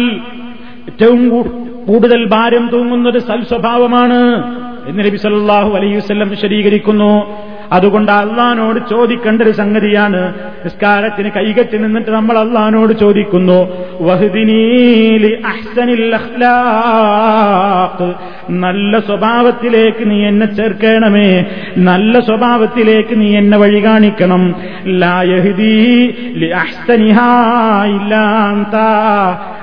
[0.88, 1.30] ഏറ്റവും
[1.88, 4.20] കൂടുതൽ ഭാരം തൂങ്ങുന്നത് സൽസ്വഭാവമാണ്
[4.88, 5.96] എന്ന് നബി സല്ലല്ലാഹു അലൈഹി
[6.30, 7.12] വിശദീകരിക്കുന്നു.
[7.74, 10.34] അതുകൊണ്ട് അള്ളഹാനോട് ചോദിക്കേണ്ട ഒരു സംഗതിയാണ്.
[10.66, 13.60] നിസ്കാരത്തിന് കൈകെട്ടി നിന്നിട്ട് നമ്മൾ അള്ളഹാനോട് ചോദിക്കുന്നു
[18.50, 21.46] നല്ല സ്വഭാവത്തിലേക്ക് നീ എന്നെ ചേർക്കണമേ.
[21.78, 24.56] നല്ല സ്വഭാവത്തിലേക്ക് നീ എന്നെ വഴി കാണിക്കണം.
[24.86, 26.08] ലായഹുദീ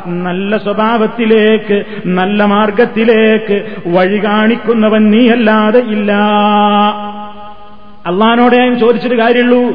[0.06, 6.12] നല്ല സ്വഭാവത്തിലേക്ക് നല്ല മാർഗത്തിലേക്ക് വഴി കാണിക്കുന്നവൻ നീയല്ലാതെ ഇല്ല.
[8.06, 9.74] അള്ളഹാനോടെ ഞാൻ ചോദിച്ചിട്ട് കാര്യമുള്ളൂ.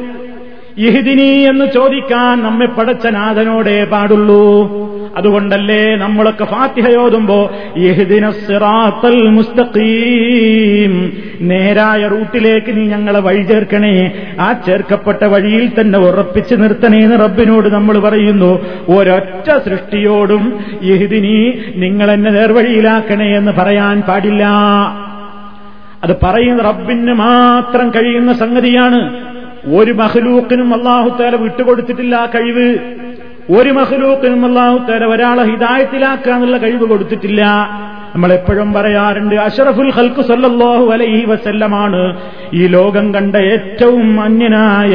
[0.78, 4.46] ഇഹിദിനി എന്ന് ചോദിക്കാൻ നമ്മെ പടച്ച നാഥനോടേ പാടുള്ളൂ.
[5.18, 7.52] അതുകൊണ്ടല്ലേ നമ്മളൊക്കെ ഫാത്തിഹയോതുമ്പോ
[9.30, 14.12] മുസ്തഖീം നേരായ റൂട്ടിലേക്ക് നീ ഞങ്ങളെ വഴി ചേർക്കണേ.
[14.40, 18.66] ആ ചേർക്കപ്പെട്ട വഴിയിൽ തന്നെ ഉറപ്പിച്ചു നിർത്തണേന്ന് റബ്ബിനോട് നമ്മൾ പറയുന്നു.
[18.90, 24.46] ഒരൊറ്റ സൃഷ്ടിയോടും ഇഹ്ദിനി നിങ്ങൾ എന്നെ നേർവഴിയിലാക്കണേ എന്ന് പറയാൻ പാടില്ല.
[26.06, 29.26] അത് പറയുന്ന റബ്ബിന് മാത്രം കഴിയുന്ന സംഗതിയാണ്.
[29.76, 32.78] ഒരു മഹലൂക്കിനും അള്ളാഹുത്താല വിട്ടുകൊടുത്തിട്ടില്ല ആ കഴിവ്.
[33.52, 37.46] ഒരു മഹലൂക്കിനും അള്ളാഹുത്താല ഒരാളെ ഹിതായത്തിലാക്കാനുള്ള കഴിവ് കൊടുത്തിട്ടില്ല.
[38.16, 42.02] നമ്മൾ എപ്പോഴും പറയാറുണ്ട് അഷറഫുൽ ഹൽക്കു സല്ലല്ലാഹു അലൈഹി വസല്ലമാണ്.
[42.54, 44.94] ഈ ലോകം കണ്ട ഏറ്റവും അന്യനായ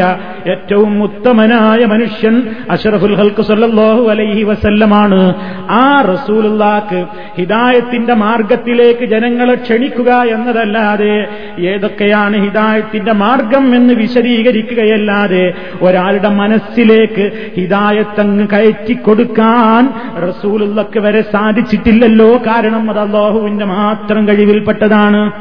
[0.53, 2.35] ഏറ്റവും ഉത്തമനായ മനുഷ്യൻ
[2.71, 5.35] അഷറഫുൽ ഹൽക്കു സല്ലല്ലാഹു അലൈഹി വസല്ലമാണ്.
[5.71, 7.01] ആ റസൂലുള്ളാക്ക്
[7.39, 11.29] ഹിദായത്തിന്റെ മാർഗത്തിലേക്ക് ജനങ്ങളെ ക്ഷണിക്കുക എന്നതല്ലാതെ
[11.73, 15.45] ഏതൊക്കെയാണ് ഹിദായത്തിന്റെ മാർഗം എന്ന് വിശദീകരിക്കുകയല്ലാതെ
[15.83, 17.27] ഒരാളുടെ മനസ്സിലേക്ക്
[17.59, 19.85] ഹിദായത്തങ്ങ് കയറ്റി കൊടുക്കാൻ
[20.29, 22.31] റസൂലുള്ളക്ക് വരെ സാധിച്ചിട്ടില്ലല്ലോ.
[22.51, 25.33] കാരണം അത് അള്ളാഹുവിന്റെ മാത്രം കഴിവിൽപ്പെട്ടതാണ്.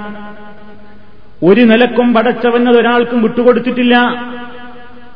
[1.43, 3.95] ഒരു നിലക്കും പടച്ചവന്നത് ഒരാൾക്കും വിട്ടുകൊടുത്തിട്ടില്ല.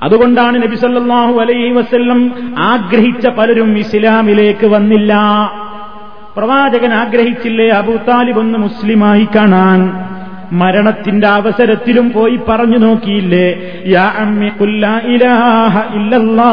[0.03, 5.13] അതുകൊണ്ടാണ് നബി സല്ലല്ലാഹു അലൈഹി വസല്ലം ആഗ്രഹിച്ച പലരും ഇസ്ലാമിലേക്ക് വന്നില്ല.
[6.37, 10.12] പ്രവാചകൻ ആഗ്രഹിച്ചില്ലേ അബു താലിബ് ഒന്ന് മുസ്ലിമായി കാണാൻ?
[10.53, 13.55] മരണത്തിന്റെ അവസരത്തിലും പോയി പറഞ്ഞു നോക്കിയില്ലേ?
[13.87, 14.45] യാ അമ്മി
[15.05, 16.51] ഇലാഹ ഇല്ലല്ലാ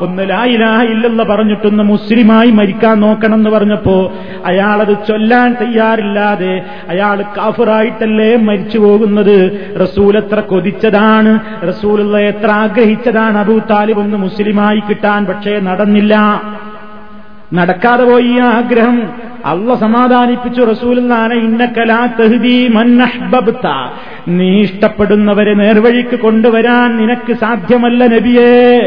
[0.00, 4.12] ഒന്ന് ലാ ഇലാഹ ഇല്ലല്ല പറഞ്ഞിട്ടൊന്ന് മുസ്ലിമായി മരിക്കാൻ നോക്കണം എന്ന് പറഞ്ഞപ്പോ
[4.44, 9.68] അയാളത് ചൊല്ലാൻ തയ്യാറില്ലാതെ അയാൾ കാഫുറായിട്ടല്ലേ മരിച്ചു പോകുന്നത്?
[9.82, 11.40] റസൂൽ എത്ര കൊതിച്ചതാണ്?
[11.68, 15.24] റസൂലുള്ള എത്ര ആഗ്രഹിച്ചതാണ് അബൂ താലിബ് ഒന്ന് മുസ്ലിമായി കിട്ടാൻ?
[15.24, 16.42] പക്ഷേ നടന്നില്ല.
[17.54, 19.29] നടക്കാതെ പോയി ആഗ്രഹം.
[19.44, 20.62] അള്ള സമാധാനിപ്പിച്ചു.
[20.62, 23.92] റസൂലെന്നാണ് ഇന്നക്കലാ തഹ്ദീ മന്നഹ്ബബ്ത
[24.28, 28.80] നീ ഇഷ്ടപ്പെടുന്നവരെ നേർവഴിക്ക് കൊണ്ടുവരാൻ നിനക്ക് സാധ്യമല്ല നബിയേ.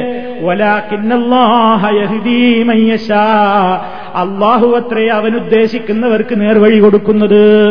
[4.15, 7.69] അള്ളാഹു അത്രേ അവനുദ്ദേശിക്കുന്നവർക്ക് നേർവഴി കൊടുക്കുന്നത്.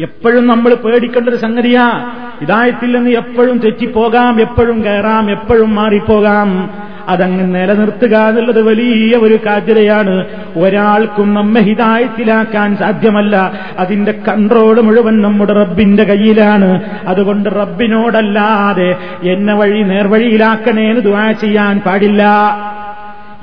[0.00, 2.10] എപ്പോഴും നമ്മൾ പേടിക്കേണ്ട ഒരു സംഗതിയാ.
[2.42, 6.70] ഇതായത്തിൽ നിന്ന് എപ്പോഴും തെറ്റിപ്പോകാം എപ്പോഴും കയറാം എപ്പോഴും മാറിപ്പോകാം.
[7.08, 10.24] അതങ്ങ് നിലനിർത്തുക എന്നുള്ളത് വലിയ ഒരു കാര്യം
[10.56, 13.52] ഒരാൾക്കും നമ്മെ ഹിതായത്തിലാക്കാൻ സാധ്യമല്ല.
[13.78, 16.82] അതിന്റെ കൺട്രോൾ മുഴുവൻ നമ്മുടെ റബ്ബിന്റെ കയ്യിലാണ്.
[17.06, 18.96] അതുകൊണ്ട് റബ്ബിനോടല്ലാതെ
[19.32, 22.24] എന്നെ വഴി നേർവഴിയിലാക്കണേന്ന് ദുവാ ചെയ്യാൻ പാടില്ല.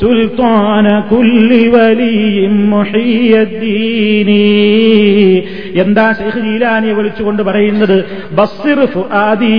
[0.00, 3.62] സുൽത്താന കുല്ലി വലിയും മുഹിയദ്ദീനി.
[5.74, 8.04] എന്താ ഷെയ്ഖ് ജീലാനിയെ വിളിച്ചുകൊണ്ട് പറയുന്നത്?
[8.32, 9.56] ബസ്സിർ ഫുആദി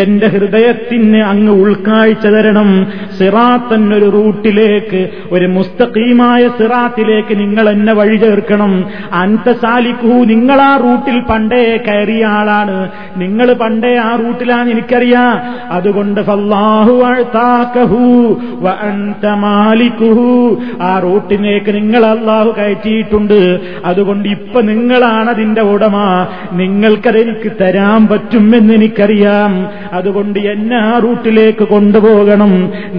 [0.00, 2.86] എന്റെ ഹൃദയത്തിന് അങ്ങ് ഉൾക്കാഴ്ച തരണം.
[3.18, 8.84] സിറാത്തൻ ഒരു റൂട്ടിലേക്ക് ഒരു മുസ്തഖീമായ സിറാത്തിലേക്ക് നിങ്ങൾ എന്നെ വഴി ചേർക്കണം.
[9.12, 12.90] അന്ത സാലിഖു നിങ്ങൾ ആ റൂട്ടിൽ പണ്ടേ കയറിയ ആളാണ്.
[13.16, 15.34] നിങ്ങൾ പണ്ടേ ആ റൂട്ടിലാണ് എനിക്കറിയാം.
[15.70, 16.94] അതുകൊണ്ട് ഫല്ലാഹു
[20.80, 23.60] ആ റൂട്ടിലേക്ക് നിങ്ങൾ അള്ളാഹു കയറ്റിയിട്ടുണ്ട്.
[23.84, 25.96] അതുകൊണ്ട് ഇപ്പൊ നിങ്ങളാണ് അതിന്റെ ഉടമ.
[26.52, 29.52] നിങ്ങൾക്കതെനിക്ക് തരാൻ പറ്റുമെന്ന് എനിക്കറിയാം
[29.92, 32.52] അതുകൊണ്ട് എന്നെ ആ റൂട്ടിലേക്ക് കൊണ്ടുപോകണം.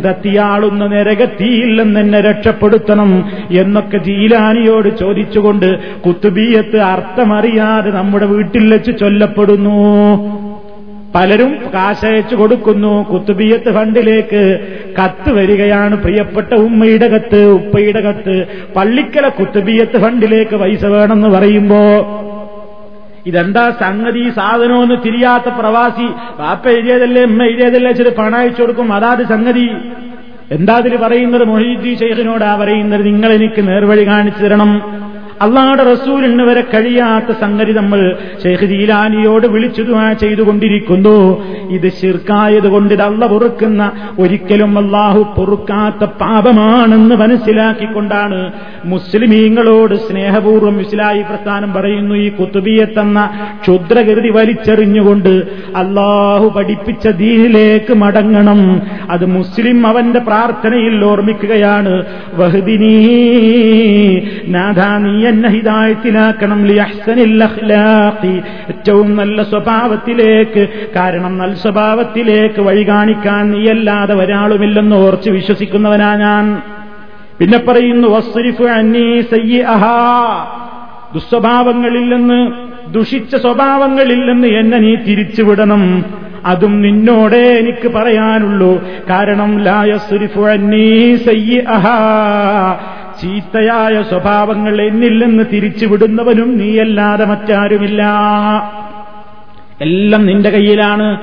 [0.09, 3.11] തത്തിയാളൊന്ന് നരകത്തിയില്ലെന്ന് എന്നെ രക്ഷപ്പെടുത്തണം
[3.51, 5.69] എന്നൊക്കെ ജീലാനിയോട് ചോദിച്ചുകൊണ്ട്
[6.01, 9.77] കുത്തുബീയത്ത് അർത്ഥമറിയാതെ നമ്മുടെ വീട്ടിൽ വെച്ച് ചൊല്ലപ്പെടുന്നു.
[11.15, 14.59] പലരും കാശയച്ചു കൊടുക്കുന്നു കുത്തുബിയത്ത് ഫണ്ടിലേക്ക്.
[15.03, 18.47] കത്ത് വരികയാണ് പ്രിയപ്പെട്ട ഉമ്മയുടെ കത്ത് ഉപ്പയുടെ കത്ത്.
[18.75, 21.79] പള്ളിക്കല കുത്തുബിയത്ത് ഫണ്ടിലേക്ക് പൈസ വേണമെന്ന് പറയുമ്പോ
[23.25, 24.29] ഇതെന്താ സംഗതി?
[24.29, 26.07] സാധനമൊന്ന് തിരിയാത്ത പ്രവാസി
[26.39, 28.93] പാപ്പ എഴുതിയതല്ലേ ഉമ്മ എഴുതിയതല്ലേ ചില പണം അയച്ചു കൊടുക്കും.
[28.93, 29.69] അതാത് സംഗതി.
[30.51, 31.43] എന്താ അതിൽ പറയുന്നത്?
[31.43, 33.05] മൊഹീദ്ദി ഷെയ്ഖിനോടാ പറയുന്നത്.
[33.05, 34.71] നിങ്ങൾ എനിക്ക് നേർവഴി കാണിച്ചു തരണം.
[35.41, 39.83] അള്ളാഹുടെ റസൂലിന് വരെ കഴിയാത്ത സംഗതി നമ്മൾ ഷെയ്ഖ് ജീലാനിയോട് വിളിച്ചു
[40.21, 41.17] ചെയ്തുകൊണ്ടിരിക്കുന്നു.
[41.69, 48.51] ഇത് ശിർക്കായത് കൊണ്ട് ഇത് അള്ള പൊറുക്കുന്ന ഒരിക്കലും അള്ളാഹു പൊറുക്കാത്ത പാപമാണെന്ന് മനസ്സിലാക്കിക്കൊണ്ടാണ്
[48.85, 53.29] മുസ്ലിമീങ്ങളോട് സ്നേഹപൂർവം ഇസ്ലായി പ്രസ്ഥാനം പറയുന്നു ഈ കുത്തുബിയെ തന്ന
[53.61, 55.29] ക്ഷുദ്രകൃതി വലിച്ചെറിഞ്ഞുകൊണ്ട്
[55.75, 58.81] അള്ളാഹു പഠിപ്പിച്ച ദീനിലേക്ക് മടങ്ങണം.
[59.09, 62.03] അത് മുസ്ലിം അവന്റെ പ്രാർത്ഥനയിൽ ഓർമ്മിക്കുകയാണ്.
[62.33, 62.95] വഹദിനീ
[64.47, 66.67] നാഥാ നീ എന്നെ ഹിതായത്തിലാക്കണം
[68.69, 70.67] ഏറ്റവും നല്ല സ്വഭാവത്തിലേക്ക്.
[70.95, 76.61] കാരണം നല്ല സ്വഭാവത്തിലേക്ക് വഴി കാണിക്കാൻ നീയല്ലാതെ ഒരാളുമില്ലെന്ന് ഓർച്ച് വിശ്വസിക്കുന്നവനാ ഞാൻ.
[77.39, 79.83] പിന്നെ പറയുന്നു വസ്രിഫ് അന്നീ സയ്യഹ
[81.13, 82.51] ദുസ്വഭാവങ്ങളിൽ നിന്ന്
[82.93, 86.05] ദുഷിച്ച സ്വഭാവങ്ങളിൽ നിന്ന് എന്നെ നീ തിരിച്ചുവിടണം.
[86.45, 88.83] അതും നിന്നോടേ എനിക്ക് പറയാനുള്ളൂ.
[89.09, 91.85] കാരണം ലായസുരിഫു അന്നീ സയ്യഹ
[93.21, 98.03] ചീത്തയായ സ്വഭാവങ്ങൾ എന്നിൽ നിന്ന് തിരിച്ചുവിടുന്നവനും നീയല്ലാതെ മറ്റാരുമില്ല.
[99.81, 101.17] എല്ലാം നിന്റെ കയ്യിലാണ്.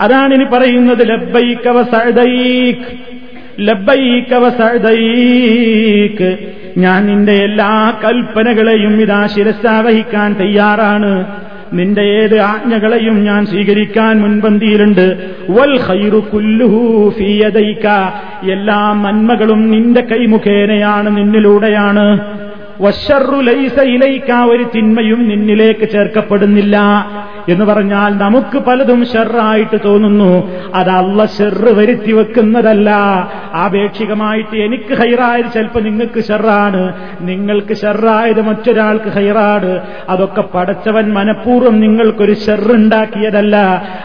[0.00, 3.16] അതാണ് ഇനി പറയുന്നത് ലബ്ബൈക്കവ സഴുതൈക്ക്
[3.60, 6.38] ലബ്ബൈക്കവ സഴുതൈക്ക്
[6.78, 11.45] ഞാൻ നിന്റെ എല്ലാ കൽപ്പനകളെയും ഇതാ ശിരസാവഹിക്കാൻ തയ്യാറാണ്.
[11.72, 15.30] നിന്റെ ഏത് ആജ്ഞകളെയും ഞാൻ സ്വീകരിക്കാൻ മുൻപന്തിയിലുണ്ട്.
[15.50, 17.86] വൽ ഖൈറു കുല്ലുഹു ഫീയദൈക
[18.50, 22.36] എല്ലാ നന്മകളും നിന്റെ കൈമുഖേനയാണ് നിന്നിലൂടെയാണ്.
[22.80, 26.76] വശറു ലൈസ ഇലൈക്ക ഒരു തിന്മയും നിന്നിലേക്ക് ചേർക്കപ്പെടുന്നില്ല.
[27.48, 30.50] എന്ന് പറഞ്ഞാൽ നമുക്ക് പലതും ഷെറായിട്ട് തോന്നുന്നു.
[30.74, 32.90] അത് അല്ല ഷെറ് വരുത്തി വെക്കുന്നതല്ല.
[33.54, 36.92] ആപേക്ഷികമായിട്ട് എനിക്ക് ഹൈറായത് ചിലപ്പോൾ നിങ്ങൾക്ക് ഷെറാണ്.
[37.20, 39.80] നിങ്ങൾക്ക് ഷെറായത് മറ്റൊരാൾക്ക് ഹൈറാണ്.
[40.08, 43.56] അതൊക്കെ പടച്ചവൻ മനഃപൂർവം നിങ്ങൾക്കൊരു ഷെറുണ്ടാക്കിയതല്ല.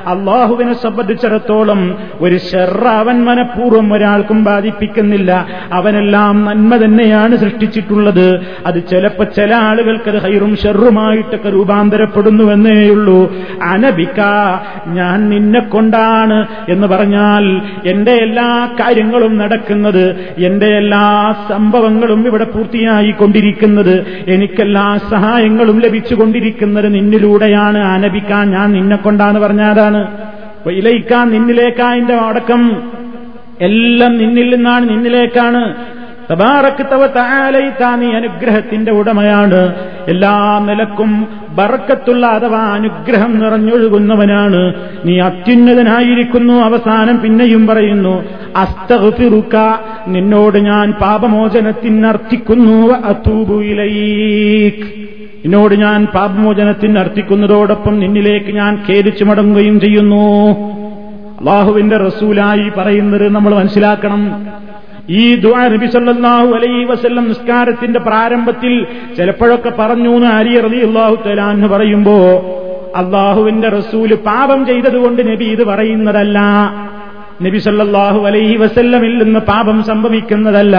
[0.08, 5.46] അള്ളാഹുവിനെ സംബന്ധിച്ചിടത്തോളം ഒരു ഷെറ് അവൻ മനഃപൂർവം ഒരാൾക്കും ബാധിപ്പിക്കുന്നില്ല.
[5.74, 8.40] അവനെല്ലാം നന്മ തന്നെയാണ് സൃഷ്ടിച്ചിട്ടുള്ളത്.
[8.66, 13.31] അത് ചിലപ്പോ ചില ആളുകൾക്ക് അത് ഹൈറും ഷെറുമായിട്ടൊക്കെ രൂപാന്തരപ്പെടുന്നുവെന്നേയുള്ളൂ.
[13.64, 14.20] അനബിക്ക
[14.88, 20.06] ഞാൻ നിന്നെ കൊണ്ടാണ് എന്ന് പറഞ്ഞാൽ എന്റെ എല്ലാ കാര്യങ്ങളും നടക്കുന്നത്
[20.38, 23.94] എന്റെ എല്ലാ സംഭവങ്ങളും ഇവിടെ പൂർത്തിയായി പൂർത്തിയായിക്കൊണ്ടിരിക്കുന്നത്
[24.28, 27.78] എനിക്കെല്ലാ സഹായങ്ങളും ലഭിച്ചുകൊണ്ടിരിക്കുന്നത് നിന്നിലൂടെയാണ്.
[27.78, 30.02] അനബിക്ക ഞാൻ നിന്നെ കൊണ്ടാന്ന് പറഞ്ഞാതാണ്.
[30.72, 32.82] ഇലയിക്ക നിന്നിലേക്കാ എന്റെ അടക്കം
[33.62, 35.64] എല്ലാം നിന്നിൽ നിന്നാണ് നിന്നിലേക്കാണ്.
[37.96, 39.76] നീ അനുഗ്രഹത്തിന്റെ ഉടമയാണ്.
[40.08, 44.74] എല്ലാ നിലക്കും ബർക്കത്തുള്ള അഥവാ അനുഗ്രഹം നിറഞ്ഞൊഴുകുന്നവനാണ്.
[45.06, 48.24] നീ അത്യുന്നതനായിരിക്കുന്നു അവസാനം പിന്നെയും പറയുന്നു
[48.56, 55.02] അസ്തഫിറുക്ക നിന്നോട് ഞാൻ പാപമോചനത്തിനർത്ഥിക്കുന്നു അത്തൂബുയിലേക്ക്
[55.46, 60.52] നിന്നോട് ഞാൻ പാപമോചനത്തിന് അർത്ഥിക്കുന്നതോടൊപ്പം നിന്നിലേക്ക് ഞാൻ ഖേദിച്ചു മടങ്ങുകയും ചെയ്യുന്നു.
[61.40, 64.46] അള്ളാഹുവിന്റെ റസൂലായി പറയുന്നത് നമ്മൾ മനസ്സിലാക്കണം.
[65.20, 68.86] ഈ ദുആ നബി സല്ലല്ലാഹു അലൈഹി വസല്ലം നിസ്കാരത്തിന്റെ പ്രാരംഭത്തിൽ
[69.18, 72.18] ചിലപ്പോഴൊക്കെ പറഞ്ഞു എന്ന് അലി റളിയല്ലാഹു തആല എന്ന് പറയുമ്പോ
[72.96, 76.40] അള്ളാഹുവിന്റെ റസൂൽ പാപം ചെയ്തതുകൊണ്ട് നബി ഇത് പറയുന്നതല്ല.
[77.42, 80.78] നബി സല്ലല്ലാഹു അലൈഹി വസല്ലമിൽ നിന്ന് പാപം സംഭവിക്കുന്നതല്ല.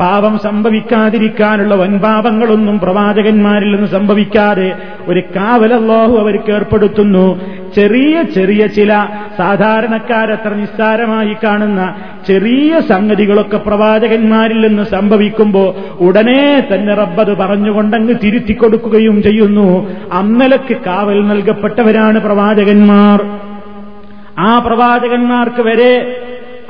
[0.00, 4.72] പാപം സംഭവിക്കാതിരിക്കാനുള്ള വൻപാപങ്ങളൊന്നും പ്രവാചകന്മാരിൽ നിന്ന് സംഭവിക്കാതെ
[5.08, 7.40] ഒരു കാവലല്ലാഹു അവർക്ക് ഏർപ്പെടുത്തുന്നു.
[7.76, 9.06] ചെറിയ ചെറിയ ചില
[9.38, 11.94] സാധാരണക്കാരത്ര നിസ്സാരമായി കാണുന്ന
[12.28, 15.74] ചെറിയ സംഗതികളൊക്കെ പ്രവാചകന്മാരിൽ നിന്ന് സംഭവിക്കുമ്പോൾ
[16.04, 19.90] ഉടനെ തന്നെ റബ്ബത് പറഞ്ഞുകൊണ്ടങ്ങ് തിരുത്തി കൊടുക്കുകയും ചെയ്യുന്നു.
[20.12, 23.24] അന്നലക്ക് കാവൽ നൽകപ്പെട്ടവരാണ് പ്രവാചകന്മാർ.
[24.38, 26.19] ആ പ്രവാചകന്മാർക്ക് വരെ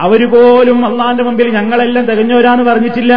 [0.01, 3.14] അവർ പോലും അള്ളാന്റെ മുമ്പിൽ ഞങ്ങളെല്ലാം തികഞ്ഞവരാന്ന് പറഞ്ഞിട്ടില്ല.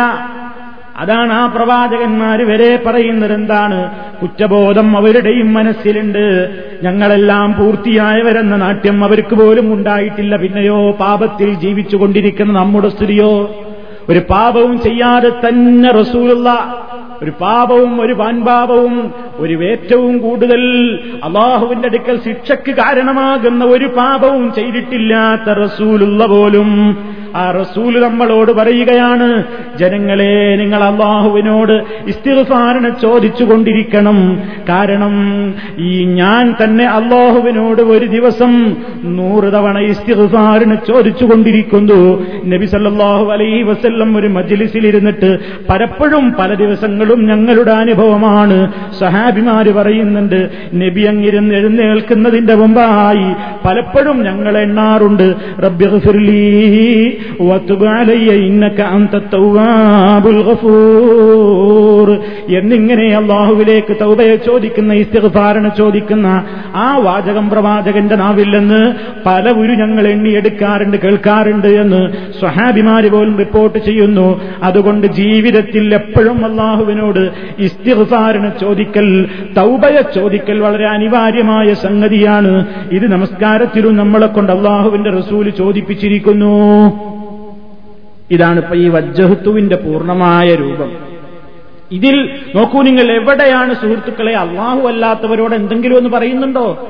[0.98, 6.50] അതാണ് ആ പ്രവാചകന്മാര് വരെ പറയുന്നത് എന്താണ് കുറ്റബോധം അവരുടെയും മനസ്സിലുണ്ട്.
[6.84, 10.36] ഞങ്ങളെല്ലാം പൂർത്തിയായവരെന്ന നാട്യം അവർക്ക് പോലും ഉണ്ടായിട്ടില്ല.
[10.36, 13.56] പിന്നെയോ പാപത്തിൽ ജീവിച്ചുകൊണ്ടിരിക്കുന്ന നമ്മുടെ സ്ഥിതിയോ
[14.10, 16.50] ഒരു പാപവും ചെയ്യാതെ തന്നെ റസൂലുള്ള.
[17.24, 20.62] ഒരു പാപവും ഒരു പാൻപാപവും ഒരു ഏറ്റവും കൂടുതൽ
[21.24, 26.70] അള്ളാഹുവിന്റെ അടുക്കൽ ശിക്ഷയ്ക്ക് കാരണമാകുന്ന ഒരു പാപവും ചെയ്തിട്ടില്ലാത്ത റസൂലുള്ള പോലും
[27.36, 29.44] ആ റസൂൽ നമ്മളോട് പറയുകയാണ്
[29.80, 34.40] ജനങ്ങളെ നിങ്ങൾ അള്ളാഹുവിനോട് ഇസ്തിഫാരനെ ചോദിച്ചുകൊണ്ടിരിക്കണം.
[34.70, 35.14] കാരണം
[35.80, 42.28] ഈ ഞാൻ തന്നെ അള്ളാഹുവിനോട് ഒരു ദിവസം നൂറ് തവണ ഇസ്തിഫാരനെ ചോദിച്ചുകൊണ്ടിരിക്കുന്നു.
[42.46, 48.72] നബി സല്ലാഹു അലൈഹി വസ്ല്ലം ഒരു മജിലിസിലിരുന്നിട്ട് പലപ്പോഴും പല ദിവസങ്ങളും ഞങ്ങളുടെ അനുഭവമാണ്.
[49.00, 53.34] സഹാബിമാര് പറയുന്നുണ്ട് നബി അങ്ങിരുന്ന് എഴുന്നേൽക്കുന്നതിന്റെ മുമ്പായി
[53.68, 55.34] പലപ്പോഴും ഞങ്ങൾ എണ്ണാറുണ്ട്.
[57.42, 57.74] റബ്ബി
[62.56, 66.44] എന്നിങ്ങനെ അള്ളാഹുവിലേക്ക് തൗബയെ ചോദിക്കുന്ന ഇസ്തിഗ്ഫാറിനെ ചോദിക്കുന്ന
[66.76, 68.94] ആ വാചകം പ്രവാചകന്റെ നാവില്ലെന്ന്
[69.26, 72.10] പലവരും ഞങ്ങൾ എണ്ണിയെടുക്കാറുണ്ട് കേൾക്കാറുണ്ട് എന്ന്
[72.40, 74.42] സ്വഹാബിമാര് പോലും റിപ്പോർട്ട് ചെയ്യുന്നു.
[74.64, 79.26] അതുകൊണ്ട് ജീവിതത്തിൽ എപ്പോഴും അള്ളാഹുവിനോട് ഇസ്തിഫാരണ ചോദിക്കൽ
[79.58, 82.66] തൗബയെ ചോദിക്കൽ വളരെ അനിവാര്യമായ സംഗതിയാണ്.
[82.92, 87.13] ഇത് നമസ്കാരത്തിലും നമ്മളെ കൊണ്ട് അള്ളാഹുവിന്റെ റസൂൽ ചോദിപ്പിച്ചിരിക്കുന്നു.
[88.32, 90.92] ഇതാണ് ഇപ്പൊ ഈ വജ്ജഹത്തുവിന്റെ പൂർണമായ രൂപം.
[91.92, 96.90] ഇതിൽ നോക്കൂ നിങ്ങൾ എവിടെയാണ് സുഹൃത്തുക്കളെ അള്ളാഹു അല്ലാത്തവരോട് എന്തെങ്കിലും ഒന്ന് പറയുന്നുണ്ടോ?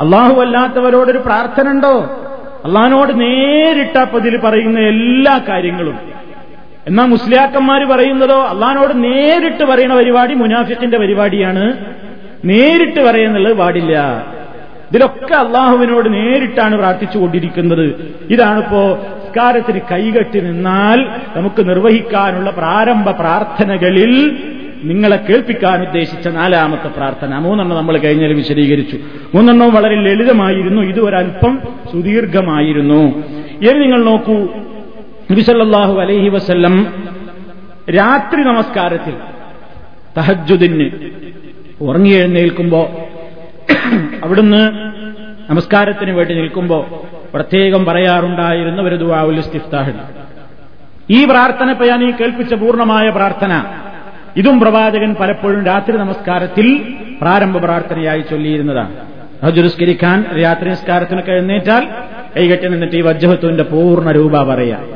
[0.00, 2.16] അള്ളാഹു അല്ലാത്തവരോടൊരു പ്രാർത്ഥന ഉണ്ടോ?
[2.64, 5.98] അള്ളഹാനോട് നേരിട്ടപ്പതിൽ പറയുന്ന എല്ലാ കാര്യങ്ങളും.
[6.86, 11.76] എന്നാ മുസ്ലിയാക്കന്മാർ പറയുന്നതോ അള്ളഹാനോട് നേരിട്ട് പറയുന്ന പരിപാടി മുനാഫിക്കിന്റെ പരിപാടിയാണ്.
[12.44, 14.26] നേരിട്ട് പറയുന്നുള്ളത് പാടില്ല.
[14.90, 18.14] ഇതിലൊക്കെ അള്ളാഹുവിനോട് നേരിട്ടാണ് പ്രാർത്ഥിച്ചുകൊണ്ടിരിക്കുന്നത്.
[18.30, 18.98] ഇതാണിപ്പോ
[19.30, 21.06] സംസ്കാരത്തിന് കൈകെട്ടി നിന്നാൽ
[21.36, 24.36] നമുക്ക് നിർവഹിക്കാനുള്ള പ്രാരംഭ പ്രാർത്ഥനകളിൽ
[24.84, 27.38] നിങ്ങളെ കേൾപ്പിക്കാൻ ഉദ്ദേശിച്ച നാലാമത്തെ പ്രാർത്ഥന.
[27.38, 28.98] മൂന്നെണ്ണം നമ്മൾ കഴിഞ്ഞാൽ വിശദീകരിച്ചു.
[29.34, 30.82] മൂന്നെണ്ണവും വളരെ ലളിതമായിരുന്നു.
[30.82, 31.58] ഇത് ഒരല്പം
[31.92, 33.24] സുദീർഘമായിരുന്നു.
[33.62, 34.34] ഇനി നിങ്ങൾ നോക്കൂ.
[35.30, 37.04] നബിസല്ലാഹു അലൈഹി വസല്ലം
[37.90, 39.12] രാത്രി നമസ്കാരത്തിൽ
[40.18, 40.90] തഹജുദിന്
[41.80, 43.08] ഉറങ്ങി എഴുന്നേൽക്കുമ്പോ
[44.24, 44.90] അവിടുന്ന്
[45.50, 49.94] നമസ്കാരത്തിന് വേണ്ടി നിൽക്കുമ്പോ പ്രത്യേകം പറയാറുണ്ടായിരുന്ന ഒരു ദുവാവുൽ ഇസ്തിഫ്താഹിൽ
[51.10, 53.64] ഈ പ്രാർത്ഥന ഇപ്പൊ ഞാൻ ഈ കേൾപ്പിച്ച പൂർണമായ പ്രാർത്ഥന.
[54.36, 58.96] ഇതും പ്രവാചകൻ പലപ്പോഴും രാത്രി നമസ്കാരത്തിൽ പ്രാരംഭ പ്രാർത്ഥനയായി ചൊല്ലിയിരുന്നതാണ്.
[59.44, 61.86] ഹജുരുസ്കരിക്കാൻ രാത്രി നിസ്കാരത്തിനൊക്കെ എഴുന്നേറ്റാൽ
[62.36, 64.86] കൈകെട്ടി നിന്നിട്ട് ഈ വജ്ജഹത്വന്റെ പൂർണ രൂപ പറയാം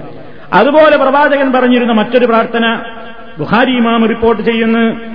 [0.53, 2.82] അതുപോലെ പ്രവാചകൻ പറഞ്ഞിരുന്ന മറ്റൊരു പ്രാർത്ഥന.
[3.39, 5.14] ബുഹാരി ഇമാം റിപ്പോർട്ട് ചെയ്യുന്നു.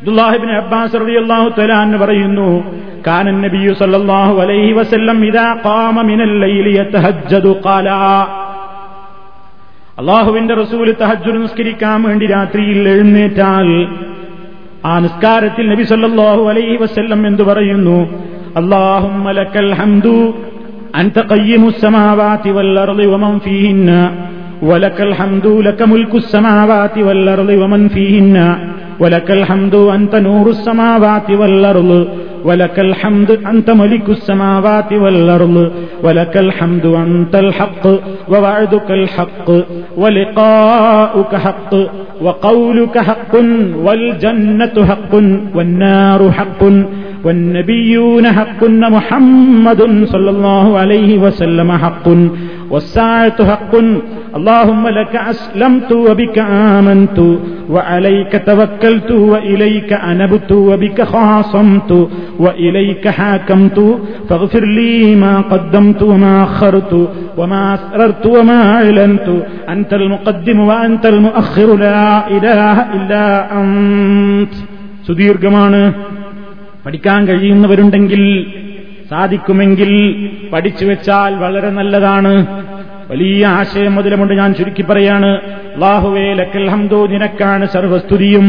[0.00, 2.48] അബ്ദുല്ലാഹിബിൻ അബ്ബാസ് റളിയല്ലാഹു തആല എന്ന് പറയുന്നു
[3.06, 7.88] കാന നബിയു സല്ലല്ലാഹു അലൈഹി വസല്ലം ഇദാ ഖാമ മിനൽ ലൈലി യതഹജ്ജദു ഖാല
[10.00, 13.68] അള്ളാഹുവിന്റെ റസൂല് തഹജ്ജുദ് നിസ്കരിക്കാൻ വേണ്ടി രാത്രിയിൽ എഴുന്നേറ്റാൽ
[14.84, 17.98] ആ നിസ്കാരത്തിൽ നബി സല്ലല്ലാഹു അലൈഹി വസല്ലം എന്തു പറയുന്നു
[18.60, 20.06] اللهم لك الحمد
[21.00, 23.88] أنت قيم السماوات والأرض ومن فيهن
[24.62, 28.36] ولك الحمد لك ملك السماوات والأرض ومن فيهن
[29.00, 32.08] ولك الحمد أنت نور السماوات والأرض
[32.44, 35.72] ولك الحمد أنت ملك السماوات والأرض
[36.02, 37.86] ولك الحمد أنت الحق
[38.28, 39.48] ووعدك الحق
[39.96, 41.74] ولقاؤك حق
[42.22, 43.34] وقولك حق
[43.84, 45.14] والجنة حق
[45.54, 46.62] والنار حق
[47.24, 52.08] والنبيون حق محمد صلى الله عليه وسلم حق
[52.70, 53.74] والساعة حق
[54.38, 56.36] اللهم لك أسلمت وبك
[56.76, 57.18] آمنت
[57.70, 61.90] وعليك توكلت وإليك أنبت وبك خاصمت
[62.38, 63.78] وإليك حاكمت
[64.28, 66.92] فاغفر لي ما قدمت وما أخرت
[67.38, 69.28] وما أسررت وما أعلنت
[69.68, 72.04] أنت المقدم وأنت المؤخر لا
[72.36, 73.24] إله إلا
[73.60, 74.54] أنت
[75.08, 75.80] സുദീർഘമാണ്
[76.84, 78.22] പഠിക്കാൻ കഴിയുന്നവരുണ്ടെങ്കിൽ
[79.10, 79.90] സാധിക്കുമെങ്കിൽ
[80.52, 82.32] പഠിച്ചു വെച്ചാൽ വളരെ നല്ലതാണ്
[83.11, 85.25] വലിയ ആശയം മുതലുമുണ്ട് ഞാൻ ചുരുക്കി പറയാണ്
[85.73, 88.47] അള്ളാഹുവേ ലക്കൽ ഹംദു നിനക്കാണ് സർവസ്തുതിയും.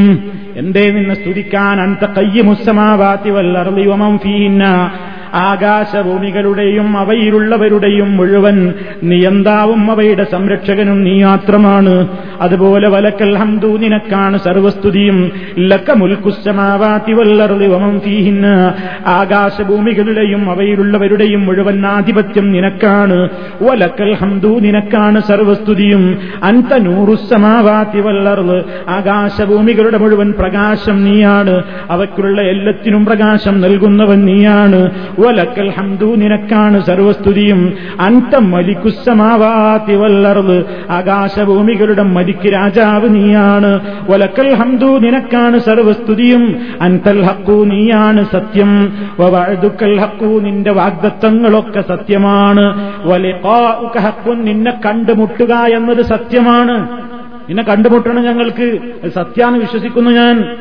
[0.56, 1.80] എന്തേ നിന്ന് സ്തുതിക്കാൻ?
[1.80, 4.64] അന്ത കയ്യ മുസ്സമാവാത്തി വല്ലറിയുമം ഫീന്ന
[5.34, 8.72] ആകാശഭൂമികളുടെയും അവയിലുള്ളവരുടെയും മുഴുവൻ
[9.02, 12.06] നിയന്താവും അവയുടെ സംരക്ഷകനും നീ മാത്രമാണ്.
[12.40, 15.32] അതുപോലെ വലക്കൽ ഹംദു നിനക്കാണ് സർവസ്തുതിയും.
[15.58, 18.74] ലക്ക മുൽക്കുസ്സമാവാത്തി വല്ലർലി വമം ഫീഹിന്ന.
[19.06, 23.28] ആകാശഭൂമികളുടെയും അവയിലുള്ളവരുടെയും മുഴുവൻ ആധിപത്യം നിനക്കാണ്.
[23.62, 26.18] വലക്കൽ ഹംദു നിനക്കാണ് സർവസ്തുതിയും.
[26.42, 31.62] അന്ത നൂറുസമാവാത്തി വല്ലർൽ ആകാശഭൂമികളുടെ മുഴുവൻ പ്രകാശം നീയാണ്.
[31.90, 34.90] അവയ്ക്കുള്ള എല്ലാത്തിനും പ്രകാശം നൽകുന്നവൻ നീയാണ്.
[35.22, 37.74] വലക്കൽ ഹംദു നിനക്കാണ് സർവസ്തുതിയും.
[38.00, 43.80] അന്ത മലിക്കുസമാവാത്തി വല്ലർവ് ആകാശഭൂമികളുടെ മലിക്ക് രാജാവ് നീയാണ്.
[44.10, 46.60] വലക്കൽ ഹംദു നിനക്കാണ് സർവസ്തുതിയും.
[46.80, 48.92] അന്തൽ ഹക്കു നീയാണ് സത്യം.
[49.20, 52.92] വഅദുക്കൽ ഹക്കു നിന്റെ വാഗ്ദത്തങ്ങളൊക്കെ സത്യമാണ്.
[53.98, 56.88] ഹഖു നിന്നെ കണ്ടുമുട്ടുക എന്നത് സത്യമാണ്.
[57.48, 58.78] നിന്നെ കണ്ടുമുട്ടണം ഞങ്ങൾക്ക്.
[59.14, 60.56] സത്യാന്ന് വിശ്വസിക്കുന്നു ഞാൻ.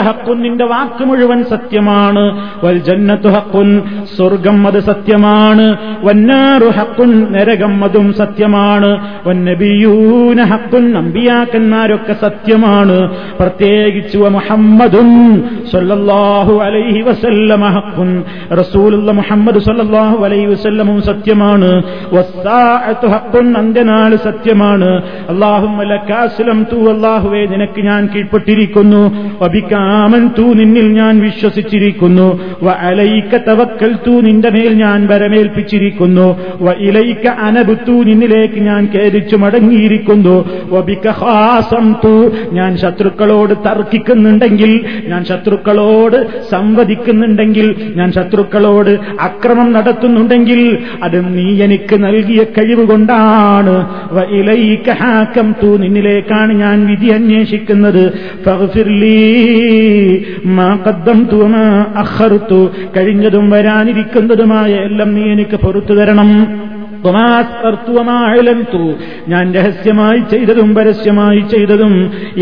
[0.00, 2.48] ഹക്കുൻ നിന്റെ വാക്ക് മുഴുവൻ സത്യമാണ്.
[2.64, 3.82] വൽ ജന്നത്തു ഹക്കുൻ
[4.16, 5.76] സ്വർഗം അത് സത്യമാണ്.
[6.04, 9.18] വന്നാറു ഹക്കുൻ നരകം അതും സത്യമാണ്.
[9.26, 13.10] വന്നബിയൂന ഹക്കുൻ നമ്പിയാക്കന്മാരൊക്കെ സത്യമാണ്.
[13.40, 15.42] പ്രത്യേകിച്ച് മുഹമ്മദും
[15.72, 21.82] സൊല്ലാഹു അലൈഹി വസല്ലമ ഹക്കുൻ റസൂലുള്ള മുഹമ്മദ് സൊല്ലാഹു അലൈഹി വസല്ലമും സത്യമാണ്.
[23.08, 25.02] ഹക്കുൻ അന്ത്യനാൾ സത്യമാണ്.
[26.72, 29.07] തു അല്ലാഹുവേ നിനക്ക് ഞാൻ കീഴ്പ്പെട്ടിരിക്കുന്നു.
[29.42, 32.40] വബിക്കാമൻ തൂ നിന്നിൽ ഞാൻ വിശ്വസിച്ചിരിക്കുന്നു.
[32.62, 36.26] വ അലൈക്ക തവക്കൽ തൂ നിന്റെ മേൽ ഞാൻ വരമേൽപ്പിച്ചിരിക്കുന്നു.
[36.60, 40.36] വ ഇലൈക്ക അനബുത്തു നിന്നിലേക്ക് ഞാൻ കേരിച്ചു മടങ്ങിയിരിക്കുന്നു.
[40.70, 51.62] വബിക ഹാസം തൂ ഞാൻ ശത്രുക്കളോട് തർക്കിക്കുന്നുണ്ടെങ്കിൽ ഞാൻ ശത്രുക്കളോട് സംവദിക്കുന്നുണ്ടെങ്കിൽ ഞാൻ ശത്രുക്കളോട് അക്രമം നടത്തുന്നുണ്ടെങ്കിൽ അത് നീ
[51.62, 53.74] എനിക്ക് നൽകിയ കഴിവ് കൊണ്ടാണ്.
[55.78, 58.04] നിന്നിലേക്കാണ് ഞാൻ വിധി അന്വേഷിക്കുന്നത്.
[62.96, 66.30] കഴിഞ്ഞതും വരാനിരിക്കുന്നതുമായ എല്ലാം നീ എനിക്ക് പൊറത്തു തരണം.
[69.28, 71.94] ഞാൻ രഹസ്യമായി ചെയ്തതും പരസ്യമായി ചെയ്തതും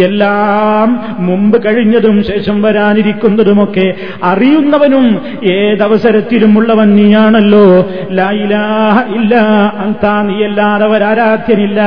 [0.03, 0.89] എല്ലാം
[1.19, 3.87] മുമ്പ് കഴിഞ്ഞതും ശേഷം വരാനിരിക്കുന്നതുമൊക്കെ
[4.23, 5.07] അറിയുന്നവനും
[5.53, 7.65] ഏതവസരത്തിലും ഉള്ളവൻ നീയാണല്ലോ
[8.11, 9.35] ലായിലാഹ ഇല്ല
[9.79, 11.81] അന്താ നീയല്ലാതെ ഒരാരാധ്യനില്ല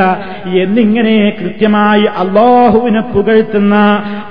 [0.54, 3.76] എന്നിങ്ങനെ കൃത്യമായി അള്ളാഹുവിനെ പുകഴ്ത്തുന്ന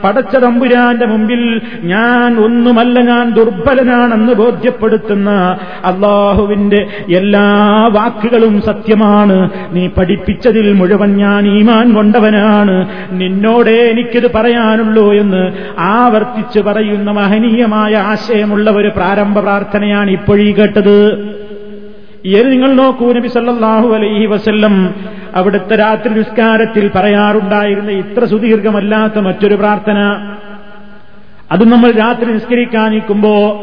[0.05, 1.43] പടച്ച തമ്പുരാന്റെ മുമ്പിൽ
[1.85, 5.31] ഞാൻ ഒന്നുമല്ല ഞാൻ ദുർബലനാണെന്ന് ബോധ്യപ്പെടുത്തുന്ന
[5.85, 6.81] അള്ളാഹുവിന്റെ
[7.17, 7.47] എല്ലാ
[8.29, 9.51] വാക്കുകളും സത്യമാണ്.
[9.71, 12.89] നീ പഠിപ്പിച്ചതിൽ മുഴുവൻ ഞാൻ ഈമാൻ കൊണ്ടവനാണ്.
[13.13, 20.99] നിന്നോടേ എനിക്കിത് പറയാനുള്ളൂ എന്ന് ആവർത്തിച്ച് പറയുന്ന മഹനീയമായ ആശയമുള്ള ഒരു പ്രാരംഭ പ്രാർത്ഥനയാണ് ഇപ്പോഴീ കേട്ടത്.
[22.25, 24.95] ഇത് നിങ്ങൾ നോക്കൂ നബി സല്ലാഹു അലൈഹി വസല്ലം
[25.35, 29.99] അവിടുത്തെ രാത്രി നിസ്കാരത്തിൽ പറയാറുണ്ടായിരുന്ന ഇത്ര സുദീർഘമല്ലാത്ത മറ്റൊരു പ്രാർത്ഥന.
[31.53, 33.63] അത് നമ്മൾ രാത്രി നിസ്കരിക്കാനിക്കുമ്പോ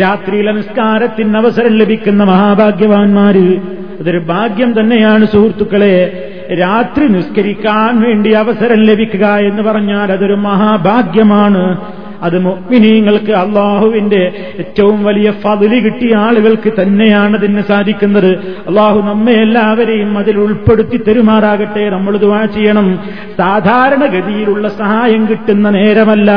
[0.00, 6.22] രാത്രിയിലെ നിസ്കാരത്തിന് അവസരം ലഭിക്കുന്ന മഹാഭാഗ്യവാന്മാര് അതൊരു ഭാഗ്യം തന്നെയാണ് സുഹൃത്തുക്കളെ.
[6.60, 11.95] രാത്രി നിസ്കരിക്കാൻ വേണ്ടി അവസരം ലഭിക്കുക എന്ന് പറഞ്ഞാൽ അതൊരു മഹാഭാഗ്യമാണ്.
[12.22, 18.34] അത് മുഅ്മിനീങ്ങൾക്ക് അള്ളാഹുവിന്റെ ഏറ്റവും വലിയ ഫതിൽ കിട്ടിയ ആളുകൾക്ക് തന്നെയാണ് അതിന് സാധിക്കുന്നത്.
[18.68, 21.90] അള്ളാഹു നമ്മെ എല്ലാവരെയും അതിൽ ഉൾപ്പെടുത്തി തരുമാറാകട്ടെ.
[21.90, 22.98] നമ്മൾ ദുവാ ചെയ്യണം.
[23.38, 26.30] സാധാരണഗതിയിലുള്ള സഹായം കിട്ടുന്ന നേരമല്ല.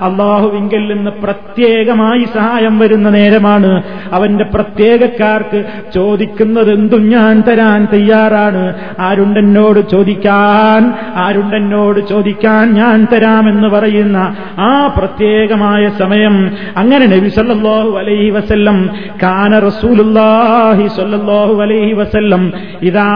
[0.00, 3.82] അള്ളാഹുവിങ്കിൽ നിന്ന് പ്രത്യേകമായി സഹായം വരുന്ന നേരമാണ്.
[4.12, 5.64] അവന്റെ പ്രത്യേകക്കാർക്ക്
[5.94, 8.74] ചോദിക്കുന്നത് എന്തും ഞാൻ തരാൻ തയ്യാറാണ്.
[8.98, 14.86] ആരുണ്ടെന്നോട് ചോദിക്കാൻ ആരുണ്ടെന്നോട് ചോദിക്കാൻ ഞാൻ തരാമെന്ന് പറയുന്ന ആ
[15.18, 16.50] പ്രത്യേകമായ സമയം.
[16.76, 18.90] അങ്ങനെ നബി സല്ലാഹു അലൈഹി വസല്ലം
[19.22, 22.52] കാന റസൂലുല്ലാഹി സല്ലല്ലാഹു അലൈഹി വസല്ലം
[22.82, 23.08] ഇതാ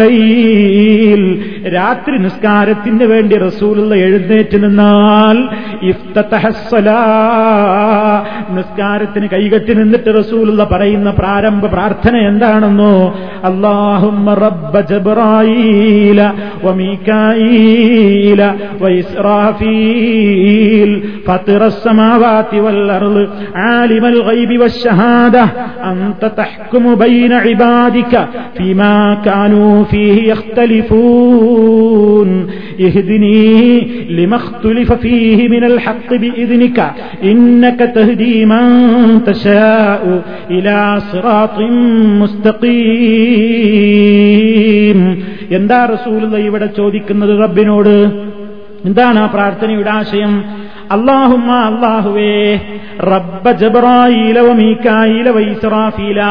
[0.00, 1.22] ലൈൽ.
[1.74, 5.38] രാത്രി നിസ്കാരത്തിന് വേണ്ടി റസൂലുള്ള എഴുന്നേറ്റ് നിന്നാൽ
[8.56, 12.94] നിസ്കാരത്തിന് കൈകെട്ടി നിന്നിട്ട് റസൂലുള്ള പറയുന്ന പ്രാരംഭ പ്രാർത്ഥന എന്താണെന്നോ
[13.44, 14.80] അല്ലാഹുമ്മ റബ്ബ
[18.82, 20.93] വഇസ്രാഫീൽ
[21.25, 23.15] فاطر السماوات والأرض
[23.55, 25.43] عالم الغيب والشهادة
[25.83, 28.13] أنت تحكم بين عبادك
[28.57, 28.95] فيما
[29.25, 32.29] كانوا فيه يختلفون
[32.81, 33.47] اهدني
[34.09, 36.77] لما اختلف فيه من الحق بإذنك
[37.23, 38.65] إنك تهدي من
[39.23, 40.01] تشاء
[40.51, 40.75] إلى
[41.11, 41.57] صراط
[43.89, 44.99] مستقيم
[45.51, 47.95] എന്താ റസൂലുള്ള ഇവിടെ ചോദിക്കുന്നത് റബ്ബിനോട്
[48.85, 50.33] എന്താണ് ആ പ്രാർത്ഥനയുടെ ആശയം
[50.94, 52.60] അള്ളാഹുമ്മ അള്ളാഹുവേ
[53.00, 53.50] റബ്ബ
[55.30, 56.22] വൈസ്രാഫീല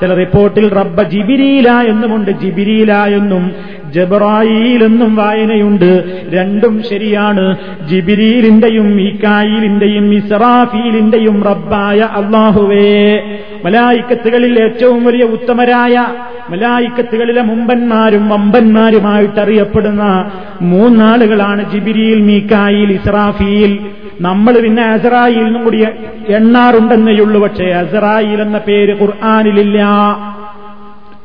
[0.00, 3.50] ചില റിപ്പോർട്ടിൽ റബ്ബ ജിബിരീല എന്നുമുണ്ട് ജിബിരീല എന്നും
[3.94, 6.24] ജബ്രായിൽ എന്നും വായനയുണ്ട്.
[6.34, 7.56] രണ്ടും ശരിയാണ്.
[7.88, 13.20] ജിബിരീലിന്റെയും മീക്കായിലിന്റെയും ഇസ്രാഫീലിന്റെയും റബ്ബായ അള്ളാഹുവേ
[13.64, 16.06] മലായിക്കത്തുകളിൽ ഏറ്റവും വലിയ ഉത്തമരായ
[16.50, 20.30] മലായിക്കത്തുകളിലെ മുമ്പന്മാരും വമ്പന്മാരുമായിട്ടറിയപ്പെടുന്ന
[20.62, 23.78] മൂന്നാളുകളാണ് ജിബിരിയിൽ മീക്കായിൽ ഇസ്രാഫീൽ.
[24.20, 25.86] നമ്മൾ പിന്നെ അസറായിൽ നിന്നും കൂടി
[26.28, 27.42] എണ്ണാറുണ്ടെന്നേയുള്ളൂ.
[27.42, 29.82] പക്ഷേ അസറായിൽ എന്ന പേര് ഖുർആാനിലില്ല.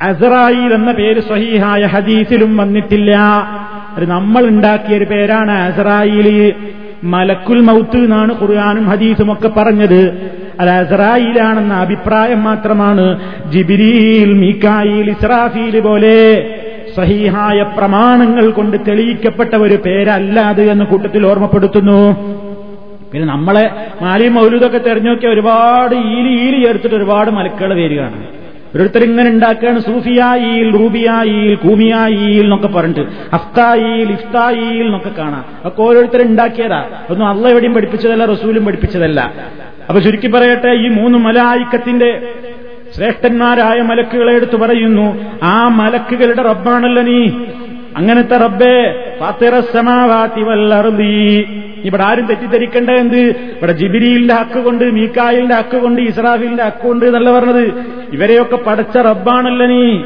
[0.01, 3.15] അസറായിൽ എന്ന പേര് സഹീഹായ ഹദീസിലും വന്നിട്ടില്ല.
[3.97, 6.53] അത് നമ്മൾ ഉണ്ടാക്കിയ ഒരു പേരാണ് അസറായിൽ
[7.03, 10.31] മലക്കുൽ മൗത്ത് എന്നാണ് ഖുർആാനും ഹദീസും ഒക്കെ പറഞ്ഞത്.
[10.59, 13.19] അത് അസറായിലാണെന്ന അഭിപ്രായം മാത്രമാണ്.
[13.51, 16.49] ജിബിരിയിൽ മീക്കായിൽ ഇസ്രാഫീൽ പോലെ
[16.97, 22.44] സഹീഹായ പ്രമാണങ്ങൾ കൊണ്ട് തെളിയിക്കപ്പെട്ട ഒരു പേരല്ല അത് എന്ന് കൂട്ടത്തിൽ ഓർമ്മപ്പെടുത്തുന്നു.
[23.11, 28.27] പിന്നെ നമ്മളെ മാലി മൗലൂദൊക്കെ തെരഞ്ഞു ഒരുപാട് ഈലി ഈലി ചേർത്തിട്ട് ഒരുപാട് മലക്കുകൾ വരികയാണ്.
[28.75, 33.03] ഓരോരുത്തർ ഇങ്ങനെ ഉണ്ടാക്കുകയാണ് സൂഫിയായിൽ റൂബിയായിൽ കൂമിയായിൽ എന്നൊക്കെ പറഞ്ഞിട്ട്
[33.33, 35.45] അഫ്തായിൽ ഇഫ്തായിൽ എന്നൊക്കെ കാണാം.
[35.65, 36.89] ഒക്കെ ഓരോരുത്തർ ഉണ്ടാക്കിയതാ.
[37.09, 39.33] ഒന്നും അള്ള എവിടെയും പഠിപ്പിച്ചതല്ല റസൂലും പഠിപ്പിച്ചതല്ല.
[39.89, 42.33] അപ്പൊ ചുരുക്കി പറയട്ടെ ഈ മൂന്ന് മലായിക്കത്തിന്റെ
[42.95, 47.29] ശ്രേഷ്ഠന്മാരായ മലക്കുകളെ എടുത്തു പറയുന്നു ആ മലക്കുകളുടെ റബ്ബാണല്ലോ നീ.
[47.97, 51.45] അങ്ങനത്തെ റബ്ബേ ഫാത്തിറസമാവാത്തി വല്ലറുതി
[51.84, 53.15] ഇവിടെ ആരും തെറ്റിദ്ധരിക്കേണ്ട എന്ത്?
[53.15, 57.73] ഇവിടെ ജിബിരിയിലിന്റെ ഹക്ക് കൊണ്ട് മീക്കായിലിന്റെ ഹക്ക് കൊണ്ട് ഇസ്രാഫിലിന്റെ ഹക്ക് കൊണ്ട് എന്നല്ല പറഞ്ഞത്.
[58.13, 60.01] ഇവരെയൊക്കെ പഠിച്ച റബ്ബാണല്ല നീ?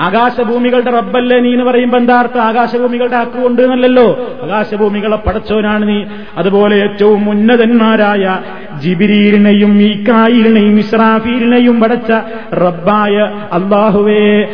[0.00, 4.18] ആകാശഭൂമികളുടെ റബ്ബല്ലേ നീ എന്ന് പറയുമ്പോ എന്താർത്ഥ ആകാശഭൂമികളുടെ ഹക്ക് കൊണ്ട് എന്നല്ലല്ലോ.
[4.42, 6.04] ആകാശഭൂമികളെ പടച്ചവനാണ് നീ.
[6.36, 8.38] അതുപോലെ ഏറ്റവും ഉന്നതന്മാരായ
[8.80, 12.12] ജിബിരീലിനെയും ഈക്കായിലിനെയും ഇസ്രാഫീലിനെയും പടച്ച
[12.54, 13.16] റബ്ബായ
[13.52, 14.44] അള്ളാഹുവേ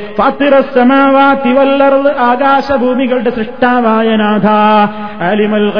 [2.18, 4.49] ആകാശഭൂമികളുടെ സൃഷ്ടാവായ നാഥ.
[5.22, 5.70] അലിമൽ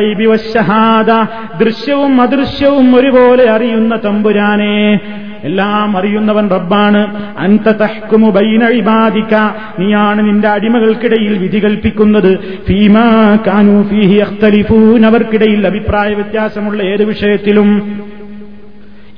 [1.59, 5.01] ദൃശ്യവും അദൃശ്യവും ഒരുപോലെ അറിയുന്ന തമ്പുരാനെ.
[5.45, 7.35] എല്ലാം അറിയുന്നവൻ റബ്ബാണ്.
[7.39, 9.35] അന്ത തഹ്കുമു ബൈന ഇബാദിക.
[9.79, 12.39] നീയാണ് നിന്റെ അടിമകൾക്കിടയിൽ വിധി കൽപ്പിക്കുന്നത്.
[12.67, 18.01] ഫീമാ കാനു ഫീഹി അഖ്തലിഫൂൻ അവർക്കിടയിൽ അഭിപ്രായ വ്യത്യാസമുള്ള ഏത് വിഷയത്തിലും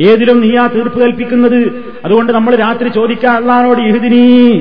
[0.01, 1.85] ഏതിലും നീയാ തീർപ്പ് കൽപ്പിക്കുന്നത്.
[2.05, 4.53] അതുകൊണ്ട് നമ്മൾ രാത്രി ചോദിക്കാൻ അള്ളഹാനോട് ഇഹുദിനീ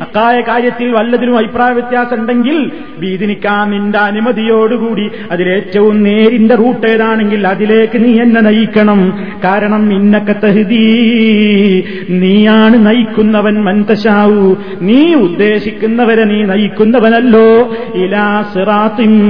[0.00, 8.20] അക്കായ കാര്യത്തിൽ വല്ലതിനും അഭിപ്രായ വ്യത്യാസം ഉണ്ടെങ്കിൽ വീതിനിക്കാ നിന്റെ അനുമതിയോടുകൂടി അതിലേറ്റവും നേരിന്റെ റൂട്ട് ഏതാണെങ്കിൽ അതിലേക്ക് നീ
[8.20, 9.18] എന്നെ നയിക്കണം.
[9.44, 17.76] കാരണം ഇന്നക്കെ തഹുതി നീയാണ് നയിക്കുന്നവൻ മന്തശാവു നീ ഉദ്ദേശിക്കുന്നവരെ നീ നയിക്കുന്നവനല്ലോ.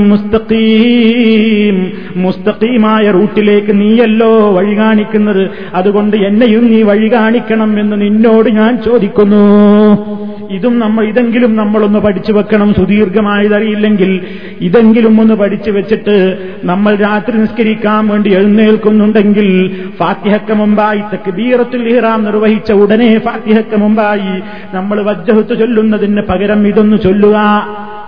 [0.09, 1.93] മുസ്തഖീം.
[2.17, 5.51] മുസ്തഖീമായ റൂട്ടിലേക്ക് നീയല്ലോ വഴി കാണിക്കുന്നത്.
[5.75, 9.45] അതുകൊണ്ട് എന്നെയും നീ വഴി കാണിക്കണം എന്ന് നിന്നോട് ഞാൻ ചോദിക്കുന്നു.
[10.51, 12.75] ഇതും നമ്മൾ ഇതെങ്കിലും നമ്മളൊന്ന് പഠിച്ചു വെക്കണം.
[12.75, 14.21] സുദീർഘമായതറിയില്ലെങ്കിൽ
[14.61, 16.17] ഇതെങ്കിലും ഒന്ന് പഠിച്ചു വെച്ചിട്ട്
[16.65, 19.49] നമ്മൾ രാത്രി നിസ്കരിക്കാൻ വേണ്ടി എഴുന്നേൽക്കുന്നുണ്ടെങ്കിൽ
[19.99, 24.35] ഫാത്തിഹക്ക മുമ്പായി തക്ബീറത്തുൽ ഇഹ്റാം നിർവഹിച്ച ഉടനെ ഫാത്തിഹക്ക മുമ്പായി
[24.75, 27.39] നമ്മൾ വജ്ജഹത്ത് ചൊല്ലുന്നതിന് പകരം ഇതൊന്ന് ചൊല്ലുക.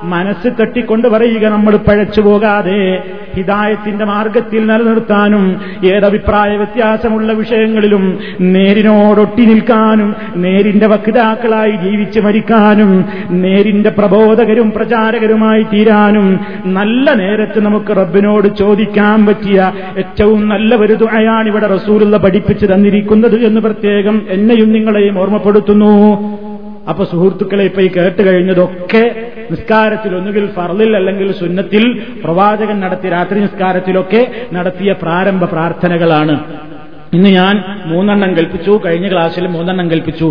[0.03, 3.03] മനസ്സ് കെട്ടിക്കൊണ്ട് പറയുക നമ്മൾ പഴച്ചു പോകാതെ
[3.37, 15.63] ഹിതായത്തിന്റെ മാർഗത്തിൽ നിലനിർത്താനും ഏതഭിപ്രായ വ്യത്യാസമുള്ള വിഷയങ്ങളിലും നേരിനോടൊട്ടി നിൽക്കാനും നേരിന്റെ വക്താക്കളായി ജീവിച്ച് മരിക്കാനും നേരിന്റെ പ്രബോധകരും പ്രചാരകരുമായി
[15.63, 23.45] തീരാനും നല്ല നേരത്ത് നമുക്ക് റബ്ബിനോട് ചോദിക്കാൻ പറ്റിയ ഏറ്റവും നല്ല ഒരു ദുആയാണ് ഇവിടെ റസൂലുള്ള പഠിപ്പിച്ചു തന്നിരിക്കുന്നത്
[23.45, 25.93] എന്ന് പ്രത്യേകം എന്നെയും നിങ്ങളെയും ഓർമ്മപ്പെടുത്തുന്നു.
[26.89, 31.85] അപ്പൊ സുഹൃത്തുക്കളെ ഇപ്പൊ ഈ കേട്ട് കഴിഞ്ഞതൊക്കെ നിസ്കാരത്തിൽ ഒന്നുകിൽ ഫർലിൽ അല്ലെങ്കിൽ സുന്നത്തിൽ
[32.25, 34.23] പ്രവാചകൻ നടത്തിയ രാത്രി നിസ്കാരത്തിലൊക്കെ
[34.53, 36.66] നടത്തിയ പ്രാരംഭ പ്രാർത്ഥനകളാണ്.
[37.17, 37.55] ഇന്ന് ഞാൻ
[37.87, 40.27] മൂന്നെണ്ണം കൽപ്പിച്ചു കഴിഞ്ഞ ക്ലാസ്സിൽ മൂന്നെണ്ണം കൽപ്പിച്ചു.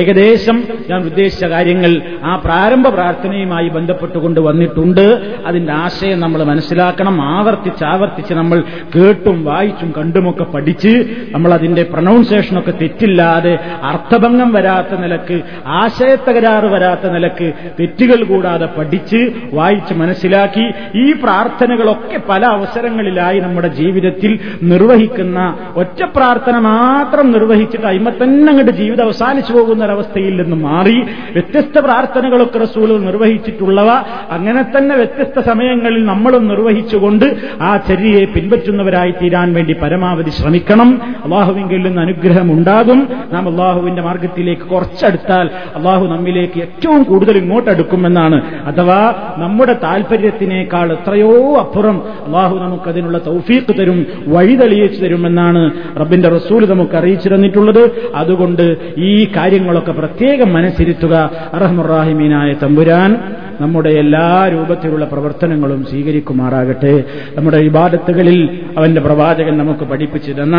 [0.00, 0.56] ഏകദേശം
[0.90, 1.92] ഞാൻ ഉദ്ദേശിച്ച കാര്യങ്ങൾ
[2.24, 5.06] ആ പ്രാരംഭ പ്രാർത്ഥനയുമായി ബന്ധപ്പെട്ടുകൊണ്ട് വന്നിട്ടുണ്ട്.
[5.46, 7.16] അതിന്റെ ആശയം നമ്മൾ മനസ്സിലാക്കണം.
[7.22, 8.58] ആവർത്തിച്ച് ആവർത്തിച്ച് നമ്മൾ
[8.96, 10.92] കേട്ടും വായിച്ചും കണ്ടുമൊക്കെ പഠിച്ച്
[11.30, 19.20] നമ്മൾ അതിന്റെ പ്രൊണൗൺസിയേഷനൊക്കെ തെറ്റില്ലാതെ അർത്ഥഭംഗം വരാത്ത നിലയ്ക്ക് ആശയത്തകരാറ് വരാത്ത നിലയ്ക്ക് തെറ്റുകൾ കൂടാതെ പഠിച്ച്
[19.52, 20.66] വായിച്ച് മനസ്സിലാക്കി
[20.96, 24.32] ഈ പ്രാർത്ഥനകളൊക്കെ പല അവസരങ്ങളിലായി നമ്മുടെ ജീവിതത്തിൽ
[24.62, 25.40] നിർവഹിക്കുന്ന
[25.76, 30.96] ഒറ്റ പ്രാർത്ഥന മാത്രം നിർവഹിച്ചിട്ട് അയിമ തന്നെ അങ്ങോട്ട് ജീവിതം അവസാനിച്ചു പോകുന്ന ഒരവസ്ഥയിൽ നിന്ന് മാറി
[31.32, 33.90] വ്യത്യസ്ത പ്രാർത്ഥനകളൊക്കെ റസൂൾ നിർവഹിച്ചിട്ടുള്ളവ
[34.30, 37.24] അങ്ങനെ തന്നെ വ്യത്യസ്ത സമയങ്ങളിൽ നമ്മളും നിർവഹിച്ചുകൊണ്ട്
[37.60, 40.90] ആ ചര്യയെ പിൻപറ്റുന്നവരായി തീരാൻ വേണ്ടി പരമാവധി ശ്രമിക്കണം.
[41.24, 43.08] അള്ളാഹുവിങ്കിൽ നിന്ന് അനുഗ്രഹം ഉണ്ടാകും.
[43.32, 49.00] നാം അള്ളാഹുവിന്റെ മാർഗത്തിലേക്ക് കുറച്ചെടുത്താൽ അള്ളാഹു നമ്മിലേക്ക് ഏറ്റവും കൂടുതൽ ഇങ്ങോട്ടെടുക്കുമെന്നാണ് അഥവാ
[49.38, 55.63] നമ്മുടെ താല്പര്യത്തിനേക്കാൾ എത്രയോ അപ്പുറം അള്ളാഹു നമുക്കതിനുള്ള തൗഫീഖ് തരും വഴി തെളിയിച്ചു തരുമെന്നാണ്
[56.00, 61.30] റബ്ബിന്റെ റസൂൽ നമുക്ക് അറിയിച്ചു തന്നിട്ടുള്ളത് അതുകൊണ്ട് ഈ കാര്യങ്ങളൊക്കെ പ്രത്യേകം മനസ്സിരുത്തുക.
[61.54, 63.16] അറഹമുറാഹിമീനായ തമ്പുരാൻ
[63.60, 67.04] നമ്മുടെ എല്ലാ രൂപത്തിലുള്ള പ്രവർത്തനങ്ങളും സ്വീകരിക്കുമാറാകട്ടെ.
[67.36, 70.56] നമ്മുടെ വിവാദത്തുകളിൽ അവന്റെ പ്രവാചകൻ നമുക്ക് പഠിപ്പിച്ചു തന്ന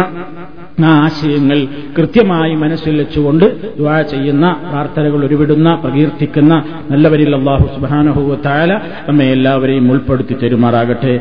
[0.86, 8.36] ആശയങ്ങൾ കൃത്യമായി മനസ്സിൽ വെച്ചുകൊണ്ട് ദുവാ ചെയ്യുന്ന പ്രാർത്ഥനകൾ ഒരുവിടുന്ന പ്രകീർത്തിക്കുന്ന നല്ലവരിൽ അള്ളാഹു സുബാനഹുവ
[9.08, 11.20] നമ്മെ എല്ലാവരെയും ഉൾപ്പെടുത്തി തരുമാറാകട്ടെ.